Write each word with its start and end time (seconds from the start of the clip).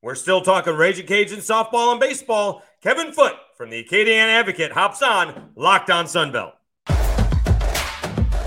We're 0.00 0.14
still 0.14 0.42
talking 0.42 0.74
Ragin' 0.74 1.06
Cajun 1.06 1.40
softball 1.40 1.90
and 1.90 1.98
baseball. 1.98 2.62
Kevin 2.80 3.12
Foote 3.12 3.34
from 3.56 3.70
the 3.70 3.82
Acadiana 3.82 4.28
Advocate 4.28 4.70
hops 4.70 5.02
on 5.02 5.50
Locked 5.56 5.90
On 5.90 6.04
Sunbelt. 6.04 6.52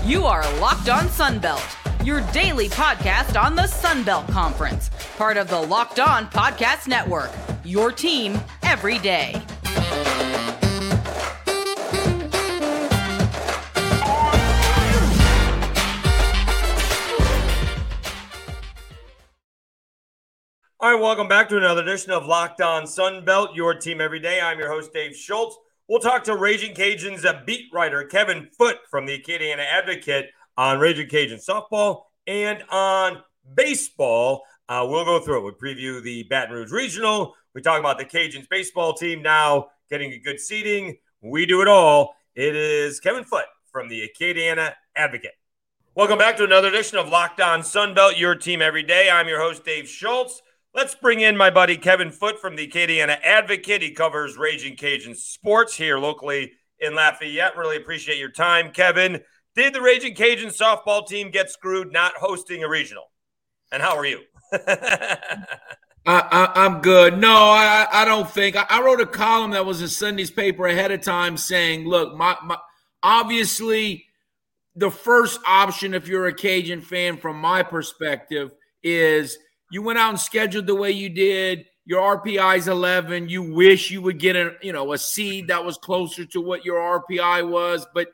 You 0.02 0.24
are 0.24 0.42
Locked 0.58 0.88
On 0.88 1.04
Sunbelt, 1.04 2.06
your 2.06 2.22
daily 2.32 2.70
podcast 2.70 3.40
on 3.40 3.54
the 3.54 3.62
Sunbelt 3.62 4.26
Conference, 4.28 4.90
part 5.18 5.36
of 5.36 5.48
the 5.48 5.60
Locked 5.60 6.00
On 6.00 6.26
Podcast 6.26 6.88
Network. 6.88 7.30
Your 7.64 7.92
team 7.92 8.40
every 8.62 8.98
day. 8.98 9.40
All 20.82 20.90
right, 20.90 21.00
welcome 21.00 21.28
back 21.28 21.48
to 21.50 21.56
another 21.56 21.82
edition 21.82 22.10
of 22.10 22.26
Locked 22.26 22.60
On 22.60 22.82
Sunbelt, 22.82 23.54
your 23.54 23.72
team 23.72 24.00
every 24.00 24.18
day. 24.18 24.40
I'm 24.40 24.58
your 24.58 24.68
host, 24.68 24.92
Dave 24.92 25.14
Schultz. 25.14 25.56
We'll 25.86 26.00
talk 26.00 26.24
to 26.24 26.34
Ragin' 26.34 26.74
Cajuns 26.74 27.46
beat 27.46 27.72
writer 27.72 28.02
Kevin 28.02 28.48
Foote 28.58 28.80
from 28.90 29.06
the 29.06 29.16
Acadiana 29.16 29.64
Advocate 29.64 30.30
on 30.56 30.80
Ragin' 30.80 31.08
Cajun 31.08 31.38
softball 31.38 32.06
and 32.26 32.64
on 32.68 33.22
baseball. 33.54 34.42
Uh, 34.68 34.84
we'll 34.90 35.04
go 35.04 35.20
through 35.20 35.46
it. 35.46 35.54
We 35.62 35.72
preview 35.72 36.02
the 36.02 36.24
Baton 36.24 36.52
Rouge 36.52 36.72
Regional. 36.72 37.36
We 37.54 37.62
talk 37.62 37.78
about 37.78 37.96
the 37.96 38.04
Cajuns 38.04 38.48
baseball 38.48 38.92
team 38.92 39.22
now 39.22 39.68
getting 39.88 40.12
a 40.14 40.18
good 40.18 40.40
seating. 40.40 40.98
We 41.20 41.46
do 41.46 41.62
it 41.62 41.68
all. 41.68 42.16
It 42.34 42.56
is 42.56 42.98
Kevin 42.98 43.22
Foote 43.22 43.44
from 43.70 43.88
the 43.88 44.10
Acadiana 44.10 44.72
Advocate. 44.96 45.38
Welcome 45.94 46.18
back 46.18 46.36
to 46.38 46.44
another 46.44 46.66
edition 46.66 46.98
of 46.98 47.08
Locked 47.08 47.40
On 47.40 47.60
Sunbelt, 47.60 48.18
your 48.18 48.34
team 48.34 48.60
every 48.60 48.82
day. 48.82 49.08
I'm 49.08 49.28
your 49.28 49.40
host, 49.40 49.64
Dave 49.64 49.88
Schultz. 49.88 50.42
Let's 50.74 50.94
bring 50.94 51.20
in 51.20 51.36
my 51.36 51.50
buddy 51.50 51.76
Kevin 51.76 52.10
Foote 52.10 52.40
from 52.40 52.56
the 52.56 52.66
Acadiana 52.66 53.18
Advocate. 53.22 53.82
He 53.82 53.90
covers 53.90 54.38
Ragin' 54.38 54.74
Cajun 54.74 55.14
sports 55.14 55.76
here 55.76 55.98
locally 55.98 56.52
in 56.78 56.94
Lafayette. 56.94 57.58
Really 57.58 57.76
appreciate 57.76 58.16
your 58.16 58.30
time, 58.30 58.70
Kevin. 58.72 59.20
Did 59.54 59.74
the 59.74 59.82
Ragin' 59.82 60.14
Cajun 60.14 60.48
softball 60.48 61.06
team 61.06 61.30
get 61.30 61.50
screwed 61.50 61.92
not 61.92 62.14
hosting 62.14 62.64
a 62.64 62.68
regional? 62.70 63.04
And 63.70 63.82
how 63.82 63.98
are 63.98 64.06
you? 64.06 64.20
I, 66.06 66.52
am 66.56 66.80
good. 66.80 67.18
No, 67.18 67.34
I, 67.34 67.86
I 67.92 68.04
don't 68.06 68.30
think. 68.30 68.56
I, 68.56 68.64
I, 68.70 68.80
wrote 68.82 69.02
a 69.02 69.06
column 69.06 69.50
that 69.50 69.66
was 69.66 69.82
in 69.82 69.88
Sunday's 69.88 70.30
paper 70.30 70.66
ahead 70.66 70.90
of 70.90 71.02
time 71.02 71.36
saying, 71.36 71.86
look, 71.86 72.16
my, 72.16 72.34
my 72.42 72.56
obviously 73.02 74.06
the 74.74 74.90
first 74.90 75.38
option 75.46 75.92
if 75.92 76.08
you're 76.08 76.28
a 76.28 76.34
Cajun 76.34 76.80
fan 76.80 77.18
from 77.18 77.36
my 77.36 77.62
perspective 77.62 78.52
is– 78.82 79.36
you 79.72 79.80
went 79.80 79.98
out 79.98 80.10
and 80.10 80.20
scheduled 80.20 80.66
the 80.66 80.74
way 80.74 80.90
you 80.90 81.08
did. 81.08 81.64
Your 81.86 82.18
RPI 82.18 82.58
is 82.58 82.68
11. 82.68 83.30
You 83.30 83.54
wish 83.54 83.90
you 83.90 84.02
would 84.02 84.18
get 84.18 84.36
a 84.36 84.52
you 84.60 84.72
know 84.72 84.92
a 84.92 84.98
seed 84.98 85.48
that 85.48 85.64
was 85.64 85.78
closer 85.78 86.26
to 86.26 86.40
what 86.42 86.64
your 86.64 86.78
RPI 87.00 87.48
was, 87.48 87.86
but 87.94 88.08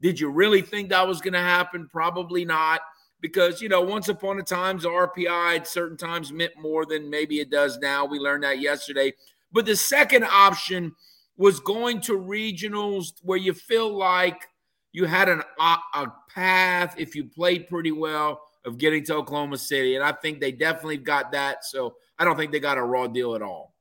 did 0.00 0.20
you 0.20 0.30
really 0.30 0.62
think 0.62 0.88
that 0.88 1.06
was 1.06 1.20
going 1.20 1.34
to 1.34 1.40
happen? 1.40 1.88
Probably 1.90 2.44
not, 2.44 2.80
because 3.20 3.60
you 3.60 3.68
know 3.68 3.80
once 3.80 4.08
upon 4.08 4.38
a 4.38 4.42
time 4.44 4.78
the 4.78 4.88
RPI 4.88 5.56
at 5.56 5.66
certain 5.66 5.96
times 5.96 6.32
meant 6.32 6.52
more 6.56 6.86
than 6.86 7.10
maybe 7.10 7.40
it 7.40 7.50
does 7.50 7.78
now. 7.78 8.04
We 8.04 8.20
learned 8.20 8.44
that 8.44 8.60
yesterday. 8.60 9.12
But 9.52 9.66
the 9.66 9.76
second 9.76 10.24
option 10.24 10.94
was 11.36 11.58
going 11.58 12.02
to 12.02 12.12
regionals 12.12 13.14
where 13.22 13.36
you 13.36 13.52
feel 13.52 13.92
like 13.92 14.48
you 14.92 15.06
had 15.06 15.28
an, 15.28 15.42
a, 15.58 15.76
a 15.94 16.12
path 16.32 16.94
if 16.98 17.16
you 17.16 17.24
played 17.24 17.68
pretty 17.68 17.90
well 17.90 18.42
of 18.64 18.78
getting 18.78 19.04
to 19.04 19.14
Oklahoma 19.14 19.58
City. 19.58 19.94
And 19.94 20.04
I 20.04 20.12
think 20.12 20.40
they 20.40 20.52
definitely 20.52 20.98
got 20.98 21.32
that. 21.32 21.64
So 21.64 21.96
I 22.18 22.24
don't 22.24 22.36
think 22.36 22.52
they 22.52 22.60
got 22.60 22.78
a 22.78 22.82
raw 22.82 23.06
deal 23.06 23.34
at 23.34 23.42
all. 23.42 23.74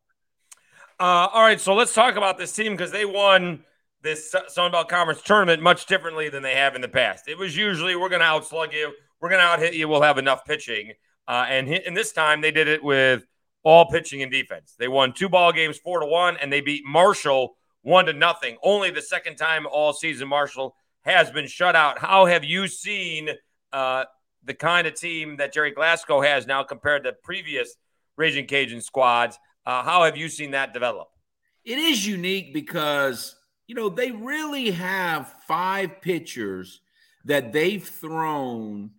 Uh, 1.00 1.28
all 1.34 1.42
right. 1.42 1.60
So 1.60 1.74
let's 1.76 1.94
talk 1.94 2.16
about 2.16 2.38
this 2.38 2.52
team 2.52 2.74
because 2.74 2.92
they 2.92 3.06
won 3.06 3.64
this 4.02 4.34
Sun 4.48 4.72
Belt 4.72 4.90
Conference 4.90 5.22
tournament 5.22 5.62
much 5.62 5.86
differently 5.86 6.30
than 6.30 6.44
they 6.44 6.56
have 6.56 6.76
in 6.76 6.82
the 6.82 6.88
past. 6.88 7.28
It 7.28 7.38
was 7.38 7.56
usually 7.56 7.96
we're 7.96 8.10
going 8.10 8.22
to 8.22 8.28
outslug 8.28 8.74
you, 8.74 8.94
we're 9.20 9.30
going 9.30 9.40
to 9.40 9.46
out 9.46 9.60
hit 9.60 9.74
you, 9.74 9.88
we'll 9.88 10.02
have 10.02 10.18
enough 10.18 10.46
pitching. 10.46 10.94
Uh, 11.28 11.46
and, 11.48 11.68
and 11.68 11.96
this 11.96 12.12
time 12.12 12.42
they 12.42 12.52
did 12.52 12.68
it 12.68 12.84
with 12.84 13.26
all 13.64 13.86
pitching 13.90 14.24
and 14.24 14.32
defense. 14.32 14.76
They 14.80 14.88
won 14.88 15.14
two 15.14 15.30
ball 15.30 15.52
games, 15.52 15.78
four 15.78 16.00
to 16.00 16.06
one, 16.06 16.38
and 16.38 16.52
they 16.52 16.62
beat 16.62 16.84
Marshall 16.86 17.56
one 17.82 18.06
to 18.06 18.14
nothing. 18.14 18.58
Only 18.64 18.90
the 18.90 19.02
second 19.02 19.36
time 19.36 19.68
all 19.68 19.94
season 19.94 20.28
Marshall 20.28 20.76
has 21.02 21.30
been 21.32 21.48
shut 21.48 21.76
out. 21.76 22.00
How 22.00 22.26
have 22.26 22.44
you 22.44 22.68
seen 22.68 23.30
uh, 23.72 24.06
the 24.44 24.54
kind 24.54 24.88
of 24.88 24.94
team 24.94 25.38
that 25.38 25.54
Gerry 25.54 25.72
Glasgow 25.72 26.22
has 26.22 26.48
now 26.48 26.64
compared 26.64 27.04
to 27.04 27.14
previous 27.14 27.76
Ragin' 28.18 28.46
Cajun 28.48 28.82
squads. 28.82 29.38
Uh, 29.66 29.84
how 29.84 30.04
have 30.04 30.18
you 30.18 30.30
seen 30.30 30.52
that 30.52 30.74
develop? 30.74 31.10
It 31.64 31.78
is 31.78 32.08
unique 32.08 32.54
because, 32.54 33.36
you 33.68 33.76
know, 33.76 33.90
they 33.90 34.12
really 34.12 34.72
have 34.72 35.34
five 35.48 36.02
pitchers 36.02 36.82
that 37.26 37.52
they've 37.54 37.84
thrown 37.84 38.92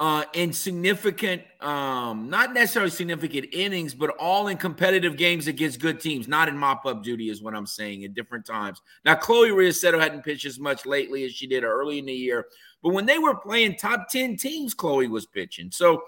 uh, 0.00 0.24
in 0.32 0.50
significant, 0.50 1.42
um, 1.60 2.30
not 2.30 2.54
necessarily 2.54 2.90
significant 2.90 3.46
innings, 3.52 3.94
but 3.94 4.08
all 4.18 4.48
in 4.48 4.56
competitive 4.56 5.14
games 5.18 5.46
against 5.46 5.78
good 5.78 6.00
teams, 6.00 6.26
not 6.26 6.48
in 6.48 6.56
mop 6.56 6.86
up 6.86 7.02
duty, 7.04 7.28
is 7.28 7.42
what 7.42 7.54
I'm 7.54 7.66
saying 7.66 8.02
at 8.04 8.14
different 8.14 8.46
times. 8.46 8.80
Now, 9.04 9.14
Chloe 9.14 9.50
Riassetto 9.50 10.00
hadn't 10.00 10.24
pitched 10.24 10.46
as 10.46 10.58
much 10.58 10.86
lately 10.86 11.24
as 11.24 11.32
she 11.32 11.46
did 11.46 11.64
early 11.64 11.98
in 11.98 12.06
the 12.06 12.14
year, 12.14 12.46
but 12.82 12.94
when 12.94 13.04
they 13.04 13.18
were 13.18 13.36
playing 13.36 13.76
top 13.76 14.08
10 14.08 14.38
teams, 14.38 14.72
Chloe 14.72 15.06
was 15.06 15.26
pitching. 15.26 15.70
So 15.70 16.02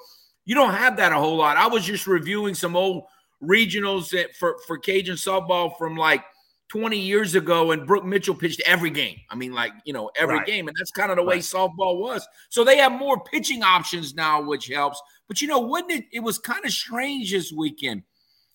you 0.46 0.54
don't 0.54 0.72
have 0.72 0.96
that 0.96 1.12
a 1.12 1.16
whole 1.16 1.36
lot. 1.36 1.58
I 1.58 1.66
was 1.66 1.84
just 1.84 2.06
reviewing 2.06 2.54
some 2.54 2.74
old 2.74 3.04
regionals 3.42 4.16
for, 4.36 4.56
for 4.66 4.78
Cajun 4.78 5.16
softball 5.16 5.76
from 5.76 5.98
like 5.98 6.24
20 6.72 6.98
years 6.98 7.34
ago, 7.34 7.72
and 7.72 7.86
Brooke 7.86 8.06
Mitchell 8.06 8.34
pitched 8.34 8.62
every 8.64 8.88
game. 8.88 9.18
I 9.28 9.34
mean, 9.34 9.52
like, 9.52 9.72
you 9.84 9.92
know, 9.92 10.10
every 10.16 10.38
right. 10.38 10.46
game. 10.46 10.68
And 10.68 10.76
that's 10.78 10.90
kind 10.90 11.10
of 11.10 11.18
the 11.18 11.22
way 11.22 11.34
right. 11.34 11.42
softball 11.42 11.98
was. 11.98 12.26
So 12.48 12.64
they 12.64 12.78
have 12.78 12.92
more 12.92 13.22
pitching 13.22 13.62
options 13.62 14.14
now, 14.14 14.40
which 14.40 14.68
helps. 14.68 14.98
But, 15.28 15.42
you 15.42 15.48
know, 15.48 15.60
wouldn't 15.60 15.92
it? 15.92 16.06
It 16.14 16.20
was 16.20 16.38
kind 16.38 16.64
of 16.64 16.72
strange 16.72 17.30
this 17.30 17.52
weekend 17.52 18.04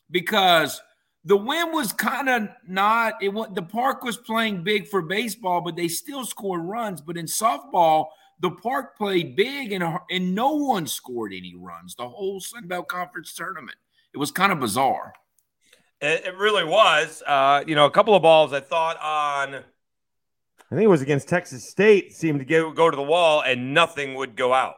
because 0.09 0.81
the 1.25 1.38
win 1.38 1.72
was 1.72 1.94
kind 1.94 2.28
of 2.28 2.47
not 2.67 3.22
it 3.22 3.31
the 3.53 3.61
park 3.61 4.03
was 4.03 4.17
playing 4.17 4.63
big 4.63 4.88
for 4.88 5.01
baseball 5.01 5.59
but 5.59 5.75
they 5.75 5.89
still 5.89 6.23
scored 6.23 6.61
runs 6.61 7.01
but 7.01 7.17
in 7.17 7.25
softball 7.25 8.05
the 8.39 8.51
park 8.51 8.95
played 8.95 9.35
big 9.35 9.73
and 9.73 9.84
and 10.09 10.34
no 10.34 10.53
one 10.53 10.88
scored 10.88 11.34
any 11.34 11.53
runs 11.53 11.95
the 11.95 12.07
whole 12.07 12.39
Sun 12.39 12.67
Belt 12.67 12.88
Conference 12.88 13.34
tournament 13.34 13.78
it 14.13 14.17
was 14.17 14.31
kind 14.31 14.53
of 14.53 14.61
bizarre 14.61 15.11
it, 16.02 16.25
it 16.25 16.38
really 16.38 16.63
was 16.63 17.24
uh, 17.25 17.63
you 17.66 17.75
know 17.75 17.85
a 17.85 17.91
couple 17.91 18.16
of 18.16 18.22
balls 18.22 18.53
I 18.53 18.59
thought 18.59 18.97
on 18.97 19.56
I 19.56 20.75
think 20.75 20.84
it 20.84 20.90
was 20.90 21.02
against 21.02 21.30
Texas 21.30 21.69
State 21.69 22.13
seemed 22.13 22.40
to 22.40 22.46
go, 22.46 22.72
go 22.72 22.90
to 22.90 22.96
the 22.96 23.03
wall 23.03 23.41
and 23.41 23.74
nothing 23.74 24.16
would 24.16 24.35
go 24.35 24.53
out 24.53 24.75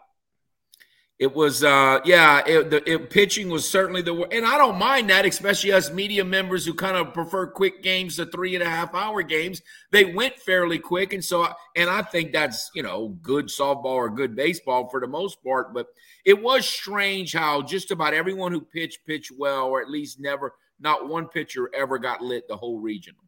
it 1.19 1.35
was, 1.35 1.65
uh, 1.65 1.99
yeah, 2.05 2.41
it, 2.47 2.69
the 2.69 2.89
it, 2.89 3.09
pitching 3.09 3.49
was 3.49 3.69
certainly 3.69 4.01
the, 4.01 4.13
and 4.31 4.45
I 4.45 4.57
don't 4.57 4.79
mind 4.79 5.09
that, 5.09 5.25
especially 5.25 5.73
us 5.73 5.91
media 5.91 6.23
members 6.23 6.65
who 6.65 6.73
kind 6.73 6.95
of 6.95 7.13
prefer 7.13 7.45
quick 7.45 7.83
games 7.83 8.15
to 8.15 8.25
three 8.25 8.55
and 8.55 8.63
a 8.63 8.69
half 8.69 8.95
hour 8.95 9.21
games. 9.21 9.61
They 9.91 10.05
went 10.05 10.37
fairly 10.37 10.79
quick, 10.79 11.11
and 11.11 11.23
so, 11.23 11.49
and 11.75 11.89
I 11.89 12.03
think 12.03 12.31
that's 12.31 12.71
you 12.73 12.83
know 12.83 13.17
good 13.21 13.47
softball 13.47 13.83
or 13.83 14.09
good 14.09 14.33
baseball 14.33 14.87
for 14.87 15.01
the 15.01 15.07
most 15.07 15.43
part. 15.43 15.73
But 15.73 15.87
it 16.23 16.41
was 16.41 16.65
strange 16.65 17.33
how 17.33 17.63
just 17.63 17.91
about 17.91 18.13
everyone 18.13 18.53
who 18.53 18.61
pitched 18.61 19.05
pitched 19.05 19.33
well, 19.37 19.65
or 19.65 19.81
at 19.81 19.89
least 19.89 20.21
never, 20.21 20.53
not 20.79 21.07
one 21.07 21.27
pitcher 21.27 21.69
ever 21.73 21.97
got 21.97 22.21
lit 22.21 22.47
the 22.47 22.57
whole 22.57 22.79
regional. 22.79 23.21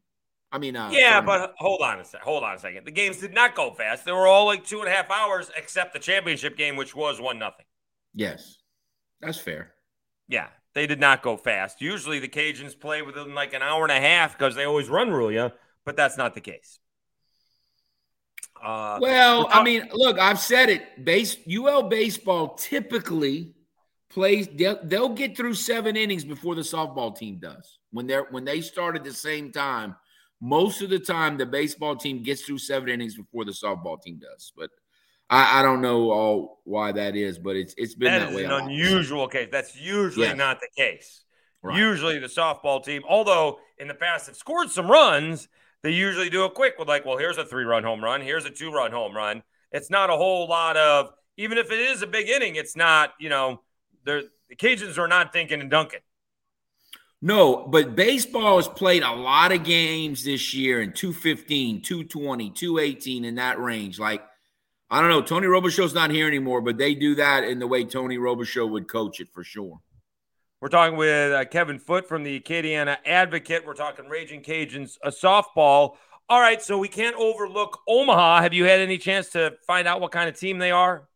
I 0.50 0.58
mean, 0.58 0.76
uh, 0.76 0.90
yeah, 0.92 1.20
but 1.22 1.54
hold 1.56 1.80
on 1.80 1.98
a 1.98 2.04
second. 2.04 2.24
Hold 2.24 2.44
on 2.44 2.56
a 2.56 2.58
second. 2.58 2.84
The 2.84 2.90
games 2.90 3.16
did 3.16 3.32
not 3.32 3.54
go 3.54 3.72
fast. 3.72 4.04
They 4.04 4.12
were 4.12 4.26
all 4.26 4.44
like 4.44 4.66
two 4.66 4.80
and 4.80 4.88
a 4.88 4.90
half 4.90 5.10
hours, 5.10 5.50
except 5.56 5.94
the 5.94 5.98
championship 5.98 6.58
game, 6.58 6.76
which 6.76 6.94
was 6.94 7.20
one 7.20 7.38
nothing. 7.38 7.64
Yes, 8.14 8.58
that's 9.20 9.38
fair. 9.38 9.72
Yeah, 10.28 10.48
they 10.74 10.86
did 10.86 11.00
not 11.00 11.22
go 11.22 11.38
fast. 11.38 11.80
Usually 11.80 12.18
the 12.18 12.28
Cajuns 12.28 12.78
play 12.78 13.00
within 13.00 13.34
like 13.34 13.54
an 13.54 13.62
hour 13.62 13.82
and 13.82 13.92
a 13.92 14.00
half 14.00 14.36
because 14.36 14.54
they 14.54 14.64
always 14.64 14.90
run 14.90 15.10
rule 15.10 15.32
you, 15.32 15.50
but 15.86 15.96
that's 15.96 16.18
not 16.18 16.34
the 16.34 16.42
case. 16.42 16.78
Uh, 18.62 18.98
well, 19.00 19.48
I 19.50 19.62
mean, 19.62 19.88
look, 19.92 20.18
I've 20.18 20.38
said 20.38 20.68
it. 20.68 21.04
Base 21.04 21.36
UL 21.50 21.84
baseball 21.84 22.54
typically 22.54 23.54
plays. 24.12 24.48
They'll, 24.54 24.78
they'll 24.82 25.08
get 25.08 25.36
through 25.36 25.54
seven 25.54 25.96
innings 25.96 26.24
before 26.24 26.54
the 26.54 26.62
softball 26.62 27.16
team 27.16 27.38
does. 27.38 27.78
When 27.90 28.06
they're 28.06 28.26
when 28.30 28.44
they 28.44 28.60
start 28.60 28.96
at 28.96 29.04
the 29.04 29.12
same 29.12 29.52
time, 29.52 29.96
most 30.40 30.82
of 30.82 30.90
the 30.90 30.98
time 30.98 31.36
the 31.36 31.46
baseball 31.46 31.96
team 31.96 32.22
gets 32.22 32.42
through 32.42 32.58
seven 32.58 32.88
innings 32.88 33.16
before 33.16 33.44
the 33.44 33.52
softball 33.52 34.00
team 34.00 34.18
does. 34.18 34.52
But 34.56 34.70
I, 35.30 35.60
I, 35.60 35.62
don't 35.62 35.80
know 35.80 36.10
all 36.10 36.60
why 36.64 36.92
that 36.92 37.16
is, 37.16 37.38
but 37.38 37.56
it's 37.56 37.74
it's 37.76 37.94
been 37.94 38.12
that, 38.12 38.30
that 38.30 38.36
way. 38.36 38.44
An 38.44 38.50
unusual 38.50 39.28
case. 39.28 39.48
That's 39.50 39.76
usually 39.76 40.26
yes. 40.26 40.36
not 40.36 40.60
the 40.60 40.68
case. 40.76 41.24
Right. 41.62 41.78
Usually 41.78 42.18
the 42.18 42.26
softball 42.26 42.84
team, 42.84 43.02
although 43.08 43.58
in 43.78 43.86
the 43.86 43.94
past 43.94 44.26
have 44.26 44.36
scored 44.36 44.70
some 44.70 44.90
runs, 44.90 45.48
they 45.82 45.90
usually 45.90 46.28
do 46.28 46.44
it 46.44 46.54
quick 46.54 46.74
with 46.78 46.88
like, 46.88 47.06
well, 47.06 47.18
here's 47.18 47.38
a 47.38 47.44
three-run 47.44 47.84
home 47.84 48.02
run, 48.02 48.20
here's 48.20 48.44
a 48.44 48.50
two-run 48.50 48.90
home 48.90 49.16
run. 49.16 49.44
It's 49.70 49.88
not 49.88 50.10
a 50.10 50.16
whole 50.16 50.48
lot 50.48 50.76
of 50.76 51.12
even 51.36 51.58
if 51.58 51.70
it 51.70 51.78
is 51.78 52.02
a 52.02 52.06
big 52.06 52.28
inning, 52.28 52.56
it's 52.56 52.76
not, 52.76 53.14
you 53.18 53.28
know, 53.28 53.60
the 54.04 54.28
Cajuns 54.56 54.98
are 54.98 55.08
not 55.08 55.32
thinking 55.32 55.60
and 55.60 55.70
dunking. 55.70 56.00
No, 57.24 57.68
but 57.68 57.94
baseball 57.94 58.56
has 58.56 58.66
played 58.66 59.04
a 59.04 59.12
lot 59.12 59.52
of 59.52 59.62
games 59.62 60.24
this 60.24 60.52
year 60.52 60.82
in 60.82 60.92
215, 60.92 61.82
220, 61.82 62.50
218 62.50 63.24
in 63.24 63.36
that 63.36 63.60
range. 63.60 64.00
Like, 64.00 64.22
I 64.90 65.00
don't 65.00 65.08
know, 65.08 65.22
Tony 65.22 65.46
Robichaux's 65.46 65.94
not 65.94 66.10
here 66.10 66.26
anymore, 66.26 66.60
but 66.60 66.78
they 66.78 66.96
do 66.96 67.14
that 67.14 67.44
in 67.44 67.60
the 67.60 67.66
way 67.68 67.84
Tony 67.84 68.18
Robichaux 68.18 68.68
would 68.68 68.88
coach 68.88 69.20
it 69.20 69.28
for 69.32 69.44
sure. 69.44 69.80
We're 70.60 70.68
talking 70.68 70.96
with 70.96 71.32
uh, 71.32 71.44
Kevin 71.44 71.78
Foote 71.78 72.08
from 72.08 72.24
the 72.24 72.38
Acadiana 72.40 72.96
Advocate. 73.06 73.64
We're 73.64 73.74
talking 73.74 74.08
Ragin' 74.08 74.42
Cajuns, 74.42 74.96
a 75.02 75.10
softball. 75.10 75.96
All 76.28 76.40
right, 76.40 76.60
so 76.60 76.78
we 76.78 76.88
can't 76.88 77.16
overlook 77.16 77.80
Omaha. 77.88 78.42
Have 78.42 78.52
you 78.52 78.64
had 78.64 78.80
any 78.80 78.98
chance 78.98 79.28
to 79.30 79.54
find 79.66 79.86
out 79.86 80.00
what 80.00 80.12
kind 80.12 80.28
of 80.28 80.38
team 80.38 80.58
they 80.58 80.70
are? 80.72 81.08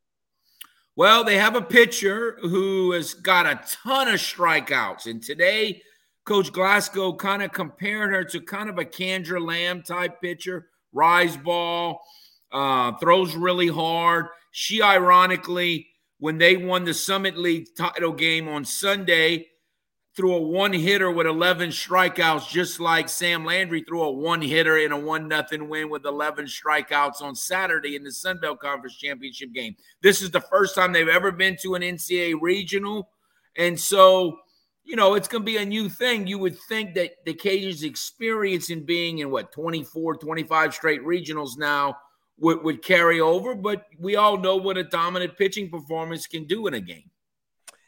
Well, 0.97 1.25
they 1.25 1.37
have 1.37 1.57
a 1.57 1.63
pitcher 1.63 2.39
who 2.41 2.93
has 2.93 3.13
got 3.13 3.45
a 3.45 3.61
ton 3.85 4.09
of 4.09 4.15
strikeouts. 4.15 5.05
And 5.05 5.23
today, 5.23 5.83
Coach 6.25 6.51
Glasgow 6.53 7.13
kind 7.13 7.43
of 7.43 7.53
compared 7.53 8.13
her 8.13 8.25
to 8.25 8.41
kind 8.41 8.71
of 8.71 8.79
a 8.79 8.85
Kandra 8.85 9.39
Lamb 9.47 9.83
type 9.83 10.23
pitcher, 10.23 10.69
rise 10.95 11.37
ball, 11.37 12.01
uh, 12.51 12.93
throws 12.97 13.37
really 13.37 13.69
hard. 13.69 14.29
She, 14.53 14.81
ironically, 14.81 15.87
when 16.19 16.39
they 16.39 16.57
won 16.57 16.85
the 16.85 16.95
Summit 16.95 17.37
League 17.37 17.67
title 17.77 18.13
game 18.13 18.49
on 18.49 18.65
Sunday, 18.65 19.49
threw 20.17 20.35
a 20.35 20.41
one 20.41 20.73
hitter 20.73 21.11
with 21.11 21.27
11 21.27 21.69
strikeouts, 21.69 22.49
just 22.49 22.81
like 22.81 23.09
Sam 23.09 23.45
Landry 23.45 23.83
threw 23.83 24.03
a 24.03 24.11
one 24.11 24.41
hitter 24.41 24.79
in 24.79 24.93
a 24.93 24.99
one 24.99 25.29
nothing 25.29 25.69
win 25.69 25.91
with 25.91 26.07
11 26.07 26.47
strikeouts 26.47 27.21
on 27.21 27.35
Saturday 27.35 27.97
in 27.97 28.03
the 28.03 28.11
Sun 28.11 28.39
Belt 28.41 28.61
Conference 28.61 28.97
Championship 28.97 29.53
game. 29.53 29.77
This 30.01 30.23
is 30.23 30.31
the 30.31 30.41
first 30.41 30.75
time 30.75 30.93
they've 30.93 31.07
ever 31.07 31.31
been 31.31 31.57
to 31.63 31.75
an 31.75 31.83
NCAA 31.83 32.37
regional. 32.41 33.11
And 33.57 33.79
so 33.79 34.39
you 34.87 34.95
know, 34.95 35.15
it's 35.15 35.27
going 35.27 35.43
to 35.43 35.47
be 35.47 35.57
a 35.57 35.67
new 35.67 35.89
thing. 35.89 36.29
You 36.29 36.39
would 36.39 36.57
think 36.69 36.95
that 36.95 37.25
the 37.25 37.35
Cajuns' 37.35 37.83
experience 37.83 38.71
in 38.71 38.85
being 38.85 39.19
in 39.19 39.31
what 39.31 39.51
24, 39.51 40.17
25 40.17 40.75
straight 40.75 41.05
regionals 41.05 41.59
now 41.59 41.97
would, 42.39 42.63
would 42.63 42.83
carry 42.83 43.21
over, 43.21 43.57
but 43.57 43.87
we 43.99 44.15
all 44.15 44.39
know 44.39 44.57
what 44.57 44.79
a 44.79 44.85
dominant 44.85 45.37
pitching 45.37 45.71
performance 45.71 46.29
can 46.29 46.45
do 46.45 46.69
in 46.69 46.75
a 46.75 46.81
game. 46.81 47.11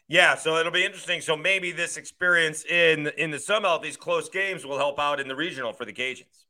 Yeah, 0.08 0.36
so 0.36 0.56
it'll 0.56 0.72
be 0.72 0.84
interesting. 0.84 1.20
So 1.20 1.36
maybe 1.36 1.70
this 1.70 1.96
experience 1.96 2.64
in 2.64 3.08
in 3.18 3.30
the 3.30 3.38
Sun 3.38 3.62
Belt, 3.62 3.82
these 3.82 3.96
close 3.96 4.28
games, 4.28 4.64
will 4.64 4.78
help 4.78 4.98
out 4.98 5.20
in 5.20 5.28
the 5.28 5.36
regional 5.36 5.72
for 5.72 5.84
the 5.84 5.92
Cajuns. 5.92 6.46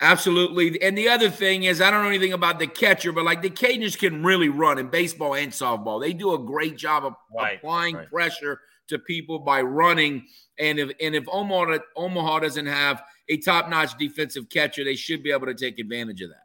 Absolutely. 0.00 0.80
And 0.80 0.96
the 0.96 1.08
other 1.08 1.28
thing 1.28 1.64
is, 1.64 1.80
I 1.80 1.90
don't 1.90 2.02
know 2.02 2.08
anything 2.08 2.32
about 2.32 2.60
the 2.60 2.68
catcher, 2.68 3.10
but 3.10 3.24
like 3.24 3.42
the 3.42 3.50
Cajuns 3.50 3.98
can 3.98 4.22
really 4.22 4.48
run 4.48 4.78
in 4.78 4.88
baseball 4.88 5.34
and 5.34 5.50
softball. 5.50 6.00
They 6.00 6.12
do 6.12 6.34
a 6.34 6.38
great 6.38 6.76
job 6.76 7.04
of 7.04 7.14
right, 7.36 7.56
applying 7.56 7.96
right. 7.96 8.08
pressure 8.08 8.60
to 8.88 8.98
people 8.98 9.40
by 9.40 9.60
running. 9.60 10.26
And 10.58 10.78
if 10.78 10.90
and 11.00 11.14
if 11.14 11.24
Omaha 11.30 11.78
Omaha 11.96 12.40
doesn't 12.40 12.66
have 12.66 13.02
a 13.28 13.38
top 13.38 13.68
notch 13.68 13.98
defensive 13.98 14.48
catcher, 14.48 14.84
they 14.84 14.96
should 14.96 15.22
be 15.22 15.32
able 15.32 15.46
to 15.46 15.54
take 15.54 15.78
advantage 15.78 16.22
of 16.22 16.30
that. 16.30 16.44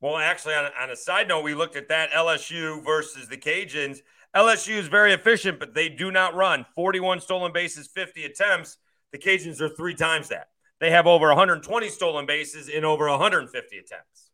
Well, 0.00 0.16
actually, 0.16 0.54
on, 0.54 0.70
on 0.78 0.90
a 0.90 0.96
side 0.96 1.28
note, 1.28 1.44
we 1.44 1.54
looked 1.54 1.76
at 1.76 1.88
that 1.88 2.10
LSU 2.10 2.84
versus 2.84 3.28
the 3.28 3.36
Cajuns. 3.36 4.00
LSU 4.34 4.76
is 4.76 4.88
very 4.88 5.12
efficient, 5.12 5.60
but 5.60 5.74
they 5.74 5.88
do 5.88 6.10
not 6.10 6.34
run 6.34 6.66
41 6.74 7.20
stolen 7.20 7.52
bases, 7.52 7.86
50 7.86 8.24
attempts. 8.24 8.78
The 9.12 9.18
Cajuns 9.18 9.60
are 9.60 9.68
three 9.68 9.94
times 9.94 10.28
that. 10.28 10.48
They 10.80 10.90
have 10.90 11.06
over 11.06 11.28
120 11.28 11.88
stolen 11.88 12.26
bases 12.26 12.68
in 12.68 12.84
over 12.84 13.08
150 13.08 13.78
attempts. 13.78 14.30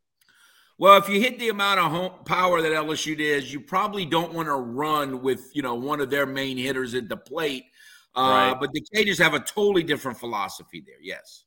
Well, 0.78 0.96
if 0.96 1.10
you 1.10 1.20
hit 1.20 1.38
the 1.38 1.50
amount 1.50 1.78
of 1.78 1.90
home 1.90 2.24
power 2.24 2.62
that 2.62 2.72
LSU 2.72 3.16
does, 3.16 3.52
you 3.52 3.60
probably 3.60 4.06
don't 4.06 4.32
want 4.32 4.48
to 4.48 4.54
run 4.54 5.20
with 5.20 5.50
you 5.52 5.60
know 5.60 5.74
one 5.74 6.00
of 6.00 6.08
their 6.08 6.24
main 6.24 6.56
hitters 6.56 6.94
at 6.94 7.10
the 7.10 7.18
plate. 7.18 7.64
Uh, 8.16 8.20
right. 8.20 8.56
But 8.58 8.72
the 8.72 8.82
Cajuns 8.94 9.18
have 9.18 9.34
a 9.34 9.40
totally 9.40 9.82
different 9.82 10.18
philosophy 10.18 10.82
there. 10.84 10.96
Yes. 11.02 11.44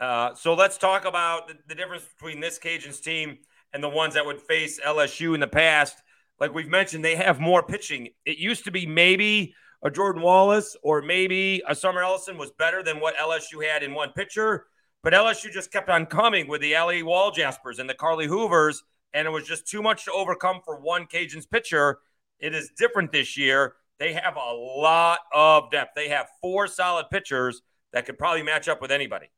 Uh, 0.00 0.34
so 0.34 0.54
let's 0.54 0.78
talk 0.78 1.04
about 1.04 1.48
the, 1.48 1.54
the, 1.68 1.74
difference 1.74 2.04
between 2.18 2.40
this 2.40 2.58
Cajuns 2.58 3.02
team 3.02 3.38
and 3.72 3.82
the 3.82 3.88
ones 3.88 4.14
that 4.14 4.26
would 4.26 4.40
face 4.40 4.80
LSU 4.80 5.34
in 5.34 5.40
the 5.40 5.46
past. 5.46 6.02
Like 6.38 6.54
we've 6.54 6.68
mentioned, 6.68 7.04
they 7.04 7.16
have 7.16 7.40
more 7.40 7.62
pitching. 7.62 8.08
It 8.24 8.38
used 8.38 8.64
to 8.64 8.70
be 8.70 8.86
maybe 8.86 9.54
a 9.82 9.90
Jordan 9.90 10.22
Wallace 10.22 10.76
or 10.82 11.02
maybe 11.02 11.62
a 11.68 11.74
Summer 11.74 12.02
Ellison 12.02 12.36
was 12.36 12.50
better 12.58 12.82
than 12.82 13.00
what 13.00 13.16
LSU 13.16 13.66
had 13.66 13.82
in 13.82 13.94
one 13.94 14.10
pitcher. 14.10 14.66
But 15.02 15.12
LSU 15.12 15.50
just 15.52 15.70
kept 15.70 15.88
on 15.88 16.06
coming 16.06 16.48
with 16.48 16.60
the 16.60 16.74
Allie 16.74 17.02
Walljaspers 17.02 17.78
and 17.78 17.88
the 17.88 17.94
Carley 17.94 18.26
Hoovers, 18.26 18.82
and 19.14 19.26
it 19.26 19.30
was 19.30 19.46
just 19.46 19.66
too 19.66 19.82
much 19.82 20.04
to 20.06 20.12
overcome 20.12 20.60
for 20.64 20.80
one 20.80 21.06
Cajuns 21.06 21.48
pitcher. 21.48 21.98
It 22.40 22.54
is 22.54 22.70
different 22.76 23.12
this 23.12 23.36
year. 23.36 23.74
They 23.98 24.12
have 24.12 24.36
a 24.36 24.54
lot 24.54 25.20
of 25.32 25.70
depth. 25.70 25.92
They 25.94 26.08
have 26.08 26.26
four 26.42 26.66
solid 26.66 27.06
pitchers 27.10 27.62
that 27.92 28.04
could 28.04 28.18
probably 28.18 28.42
match 28.42 28.68
up 28.68 28.82
with 28.82 28.90
anybody. 28.90 29.28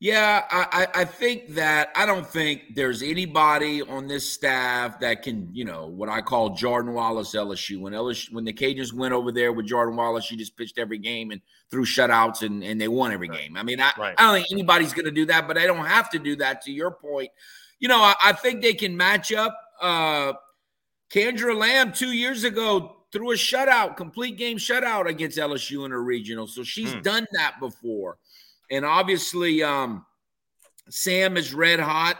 Yeah, 0.00 0.44
I, 0.50 0.86
I 0.92 1.04
think 1.04 1.54
that 1.54 1.90
I 1.96 2.04
don't 2.04 2.26
think 2.26 2.74
there's 2.74 3.02
anybody 3.02 3.80
on 3.80 4.06
this 4.06 4.28
staff 4.28 5.00
that 5.00 5.22
can, 5.22 5.48
you 5.52 5.64
know, 5.64 5.86
what 5.86 6.10
I 6.10 6.20
call 6.20 6.50
Jordan 6.50 6.92
Wallace 6.92 7.34
LSU. 7.34 7.80
When 7.80 7.94
LSU, 7.94 8.32
when 8.32 8.44
the 8.44 8.52
Cajuns 8.52 8.92
went 8.92 9.14
over 9.14 9.32
there 9.32 9.52
with 9.52 9.66
Jordan 9.66 9.96
Wallace, 9.96 10.24
she 10.24 10.36
just 10.36 10.56
pitched 10.58 10.78
every 10.78 10.98
game 10.98 11.30
and 11.30 11.40
threw 11.70 11.86
shutouts 11.86 12.42
and, 12.42 12.62
and 12.62 12.78
they 12.78 12.88
won 12.88 13.12
every 13.12 13.28
game. 13.28 13.56
I 13.56 13.62
mean, 13.62 13.80
I, 13.80 13.92
right. 13.96 14.14
I 14.18 14.24
don't 14.24 14.34
think 14.34 14.48
anybody's 14.52 14.92
going 14.92 15.06
to 15.06 15.10
do 15.10 15.24
that, 15.26 15.48
but 15.48 15.56
I 15.56 15.66
don't 15.66 15.86
have 15.86 16.10
to 16.10 16.18
do 16.18 16.36
that. 16.36 16.60
To 16.62 16.72
your 16.72 16.90
point, 16.90 17.30
you 17.78 17.88
know, 17.88 18.00
I, 18.00 18.14
I 18.22 18.32
think 18.32 18.62
they 18.62 18.74
can 18.74 18.96
match 18.96 19.32
up. 19.32 19.58
Uh, 19.80 20.34
Kandra 21.10 21.56
Lamb 21.56 21.92
two 21.92 22.12
years 22.12 22.44
ago 22.44 22.96
threw 23.12 23.30
a 23.30 23.36
shutout, 23.36 23.96
complete 23.96 24.36
game 24.36 24.58
shutout 24.58 25.06
against 25.06 25.38
LSU 25.38 25.86
in 25.86 25.92
a 25.92 25.98
regional, 25.98 26.46
so 26.46 26.62
she's 26.64 26.92
hmm. 26.92 27.00
done 27.00 27.26
that 27.32 27.54
before. 27.60 28.18
And 28.70 28.84
obviously, 28.84 29.62
um, 29.62 30.04
Sam 30.88 31.36
is 31.36 31.54
red 31.54 31.80
hot. 31.80 32.18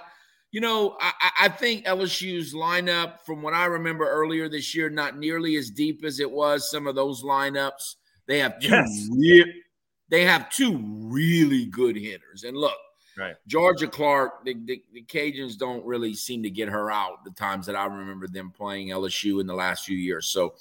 You 0.51 0.61
know, 0.61 0.97
I, 1.01 1.31
I, 1.41 1.49
think 1.49 1.85
LSU's 1.85 2.55
lineup, 2.55 3.21
from 3.27 3.43
what 3.43 3.55
I 3.55 3.65
remember 3.65 4.09
earlier 4.09 4.49
this 4.49 4.73
year, 4.73 4.89
not 4.89 5.19
nearly 5.19 5.57
as 5.57 5.69
deep 5.69 6.05
as 6.05 6.21
it 6.21 6.31
was. 6.31 6.71
Some 6.71 6.87
of 6.87 6.95
those 6.95 7.25
lineups, 7.25 7.97
they 8.29 8.39
have 8.39 8.61
two. 8.61 8.69
Yes. 8.69 9.09
Re- 9.11 9.63
they 10.11 10.25
have 10.25 10.51
two 10.51 10.81
really 10.81 11.67
good 11.67 11.97
hitters. 11.97 12.45
And 12.45 12.57
look, 12.57 12.77
right, 13.19 13.35
Georgia 13.49 13.89
Clark, 13.89 14.45
the, 14.45 14.55
the, 14.65 14.83
the 14.93 15.03
Cajuns 15.03 15.59
don't 15.59 15.85
really 15.85 16.15
seem 16.15 16.43
to 16.45 16.51
get 16.51 16.69
her 16.69 16.89
out 16.89 17.25
the 17.25 17.33
times 17.33 17.67
that 17.67 17.75
I 17.75 17.87
remember 17.87 18.29
them 18.29 18.53
playing 18.53 18.89
LSU 18.89 19.41
in 19.41 19.49
the 19.49 19.55
last 19.55 19.85
few 19.85 19.97
years. 19.97 20.27
So 20.27 20.55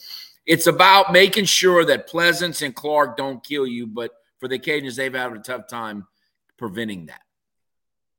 it's 0.48 0.66
about 0.66 1.12
making 1.12 1.46
sure 1.46 1.86
that 1.86 2.08
Pleasants 2.08 2.64
and 2.64 2.74
Clark 2.76 3.16
don't 3.16 3.44
kill 3.44 3.68
you, 3.68 3.86
but 3.86 4.12
for 4.44 4.50
the 4.50 4.60
Cajuns, 4.60 4.98
they've 4.98 5.14
had 5.14 5.32
a 5.32 5.40
tough 5.40 5.68
time 5.70 6.06
preventing 6.58 7.06
that. 7.06 7.22